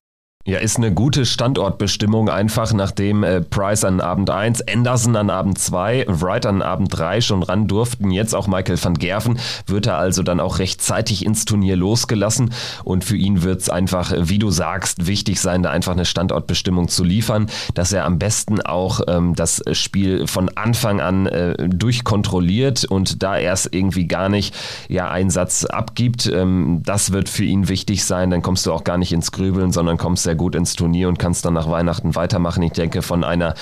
Ja, 0.48 0.60
ist 0.60 0.78
eine 0.78 0.94
gute 0.94 1.26
Standortbestimmung 1.26 2.30
einfach, 2.30 2.72
nachdem 2.72 3.26
äh, 3.26 3.42
Price 3.42 3.84
an 3.84 4.00
Abend 4.00 4.30
1, 4.30 4.66
Anderson 4.66 5.18
an 5.18 5.30
Abend 5.30 5.60
2, 5.60 6.06
Wright 6.08 6.46
an 6.46 6.62
Abend 6.62 6.98
3 6.98 7.20
schon 7.20 7.44
ran 7.44 7.68
durften, 7.68 8.12
jetzt 8.12 8.34
auch 8.34 8.48
Michael 8.48 8.82
van 8.82 8.94
Gerven, 8.94 9.40
wird 9.66 9.88
er 9.88 9.98
also 9.98 10.24
dann 10.24 10.40
auch 10.40 10.60
rechtzeitig 10.60 11.26
ins 11.26 11.44
Turnier 11.44 11.76
losgelassen. 11.76 12.54
Und 12.86 13.04
für 13.04 13.18
ihn 13.18 13.44
wird 13.44 13.60
es 13.60 13.70
einfach, 13.70 14.14
wie 14.18 14.40
du 14.40 14.50
sagst, 14.50 15.06
wichtig 15.06 15.42
sein, 15.42 15.64
da 15.64 15.72
einfach 15.72 15.92
eine 15.92 16.06
Standortbestimmung 16.06 16.88
zu 16.88 17.04
liefern, 17.04 17.48
dass 17.74 17.92
er 17.92 18.06
am 18.06 18.18
besten 18.18 18.62
auch 18.62 19.02
ähm, 19.10 19.36
das 19.36 19.62
Spiel 19.74 20.28
von 20.28 20.48
Anfang 20.56 21.02
an 21.02 21.26
äh, 21.26 21.68
durchkontrolliert 21.68 22.86
und 22.86 23.22
da 23.22 23.38
erst 23.38 23.76
irgendwie 23.76 24.08
gar 24.08 24.30
nicht 24.30 24.56
ja 24.88 25.12
einen 25.12 25.30
Satz 25.30 25.66
abgibt, 25.66 26.26
ähm, 26.34 26.84
das 26.86 27.12
wird 27.12 27.28
für 27.28 27.44
ihn 27.44 27.68
wichtig 27.68 28.06
sein, 28.06 28.30
dann 28.30 28.42
kommst 28.42 28.66
du 28.66 28.72
auch 28.72 28.86
gar 28.86 28.98
nicht 28.98 29.12
ins 29.12 29.34
Grübeln, 29.34 29.74
sondern 29.74 29.98
kommst 29.98 30.24
sehr 30.24 30.37
gut 30.38 30.56
ins 30.56 30.76
Turnier 30.76 31.10
und 31.10 31.20
kannst 31.20 31.44
dann 31.46 31.54
nach 31.54 31.70
Weihnachten 31.70 32.16
weitermachen. 32.16 32.64
Ich 32.64 32.72
denke, 32.72 33.02
von 33.02 33.24
einer 33.24 33.56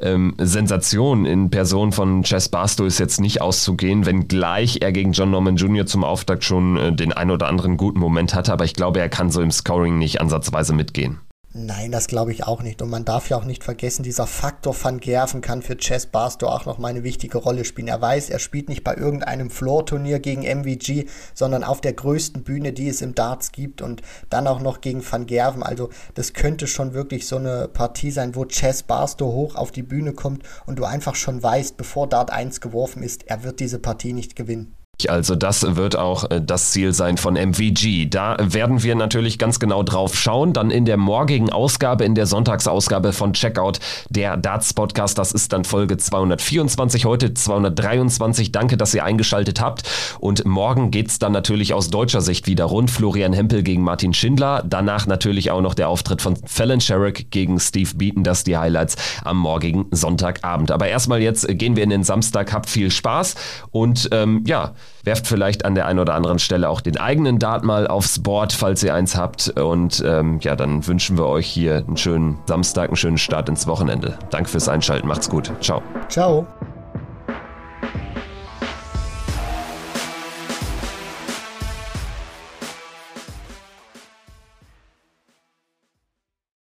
ähm, 0.00 0.34
Sensation 0.38 1.26
in 1.26 1.50
Person 1.50 1.92
von 1.92 2.22
Chess 2.22 2.48
Barstow 2.48 2.86
ist 2.86 2.98
jetzt 2.98 3.20
nicht 3.20 3.42
auszugehen, 3.42 4.06
wenngleich 4.06 4.78
er 4.80 4.92
gegen 4.92 5.12
John 5.12 5.30
Norman 5.30 5.56
Jr. 5.56 5.86
zum 5.86 6.04
Auftakt 6.04 6.44
schon 6.44 6.76
äh, 6.76 6.92
den 6.92 7.12
ein 7.12 7.30
oder 7.30 7.48
anderen 7.48 7.76
guten 7.76 7.98
Moment 7.98 8.34
hatte, 8.34 8.52
aber 8.52 8.64
ich 8.64 8.74
glaube, 8.74 9.00
er 9.00 9.08
kann 9.08 9.30
so 9.30 9.42
im 9.42 9.50
Scoring 9.50 9.98
nicht 9.98 10.20
ansatzweise 10.20 10.72
mitgehen. 10.72 11.20
Nein, 11.52 11.90
das 11.90 12.06
glaube 12.06 12.30
ich 12.30 12.44
auch 12.44 12.62
nicht. 12.62 12.80
Und 12.80 12.90
man 12.90 13.04
darf 13.04 13.28
ja 13.28 13.36
auch 13.36 13.44
nicht 13.44 13.64
vergessen, 13.64 14.04
dieser 14.04 14.28
Faktor 14.28 14.72
Van 14.80 15.00
Gerven 15.00 15.40
kann 15.40 15.62
für 15.62 15.76
Chess 15.76 16.06
Barstow 16.06 16.48
auch 16.48 16.64
noch 16.64 16.78
mal 16.78 16.88
eine 16.88 17.02
wichtige 17.02 17.38
Rolle 17.38 17.64
spielen. 17.64 17.88
Er 17.88 18.00
weiß, 18.00 18.30
er 18.30 18.38
spielt 18.38 18.68
nicht 18.68 18.84
bei 18.84 18.94
irgendeinem 18.94 19.50
Floor-Turnier 19.50 20.20
gegen 20.20 20.42
MVG, 20.42 21.08
sondern 21.34 21.64
auf 21.64 21.80
der 21.80 21.94
größten 21.94 22.44
Bühne, 22.44 22.72
die 22.72 22.88
es 22.88 23.02
im 23.02 23.16
Darts 23.16 23.50
gibt 23.50 23.82
und 23.82 24.00
dann 24.28 24.46
auch 24.46 24.60
noch 24.60 24.80
gegen 24.80 25.02
Van 25.04 25.26
Gerven. 25.26 25.64
Also 25.64 25.90
das 26.14 26.34
könnte 26.34 26.68
schon 26.68 26.94
wirklich 26.94 27.26
so 27.26 27.34
eine 27.34 27.66
Partie 27.66 28.12
sein, 28.12 28.36
wo 28.36 28.44
Chess 28.44 28.84
Barstow 28.84 29.32
hoch 29.32 29.56
auf 29.56 29.72
die 29.72 29.82
Bühne 29.82 30.12
kommt 30.12 30.44
und 30.66 30.78
du 30.78 30.84
einfach 30.84 31.16
schon 31.16 31.42
weißt, 31.42 31.76
bevor 31.76 32.08
Dart 32.08 32.30
1 32.30 32.60
geworfen 32.60 33.02
ist, 33.02 33.26
er 33.26 33.42
wird 33.42 33.58
diese 33.58 33.80
Partie 33.80 34.12
nicht 34.12 34.36
gewinnen. 34.36 34.76
Also 35.08 35.36
das 35.36 35.76
wird 35.76 35.96
auch 35.96 36.30
äh, 36.30 36.42
das 36.44 36.72
Ziel 36.72 36.92
sein 36.92 37.16
von 37.16 37.34
MVG. 37.34 38.10
Da 38.10 38.36
werden 38.40 38.82
wir 38.82 38.94
natürlich 38.94 39.38
ganz 39.38 39.60
genau 39.60 39.82
drauf 39.82 40.14
schauen. 40.14 40.52
Dann 40.52 40.70
in 40.70 40.84
der 40.84 40.96
morgigen 40.96 41.50
Ausgabe, 41.50 42.04
in 42.04 42.14
der 42.14 42.26
Sonntagsausgabe 42.26 43.12
von 43.12 43.32
Checkout, 43.32 43.78
der 44.10 44.36
Darts 44.36 44.74
Podcast. 44.74 45.16
Das 45.16 45.32
ist 45.32 45.52
dann 45.52 45.64
Folge 45.64 45.96
224, 45.96 47.04
heute 47.04 47.32
223. 47.32 48.52
Danke, 48.52 48.76
dass 48.76 48.92
ihr 48.92 49.04
eingeschaltet 49.04 49.60
habt. 49.60 49.84
Und 50.18 50.44
morgen 50.44 50.90
geht 50.90 51.08
es 51.08 51.18
dann 51.18 51.32
natürlich 51.32 51.72
aus 51.72 51.88
deutscher 51.88 52.20
Sicht 52.20 52.46
wieder 52.46 52.64
rund. 52.64 52.90
Florian 52.90 53.32
Hempel 53.32 53.62
gegen 53.62 53.82
Martin 53.82 54.12
Schindler. 54.12 54.62
Danach 54.66 55.06
natürlich 55.06 55.50
auch 55.50 55.60
noch 55.60 55.74
der 55.74 55.88
Auftritt 55.88 56.20
von 56.20 56.36
Fallon 56.44 56.80
Sherrick 56.80 57.30
gegen 57.30 57.60
Steve 57.60 57.94
Beaton. 57.94 58.24
Das 58.24 58.44
die 58.44 58.56
Highlights 58.56 58.96
am 59.24 59.36
morgigen 59.38 59.86
Sonntagabend. 59.92 60.70
Aber 60.70 60.88
erstmal 60.88 61.22
jetzt 61.22 61.46
gehen 61.58 61.76
wir 61.76 61.84
in 61.84 61.90
den 61.90 62.04
Samstag. 62.04 62.52
Habt 62.52 62.68
viel 62.68 62.90
Spaß 62.90 63.34
und 63.70 64.08
ähm, 64.12 64.44
ja, 64.46 64.74
werft 65.04 65.26
vielleicht 65.26 65.64
an 65.64 65.74
der 65.74 65.86
einen 65.86 65.98
oder 65.98 66.14
anderen 66.14 66.38
Stelle 66.38 66.68
auch 66.68 66.80
den 66.80 66.98
eigenen 66.98 67.38
Dart 67.38 67.64
mal 67.64 67.86
aufs 67.86 68.22
Board, 68.22 68.52
falls 68.52 68.82
ihr 68.82 68.94
eins 68.94 69.16
habt. 69.16 69.48
Und 69.60 70.02
ähm, 70.06 70.38
ja, 70.42 70.56
dann 70.56 70.86
wünschen 70.86 71.16
wir 71.18 71.26
euch 71.26 71.46
hier 71.46 71.84
einen 71.86 71.96
schönen 71.96 72.38
Samstag, 72.46 72.88
einen 72.88 72.96
schönen 72.96 73.18
Start 73.18 73.48
ins 73.48 73.66
Wochenende. 73.66 74.18
Danke 74.30 74.50
fürs 74.50 74.68
Einschalten, 74.68 75.08
macht's 75.08 75.28
gut. 75.28 75.52
Ciao. 75.60 75.82
Ciao. 76.08 76.46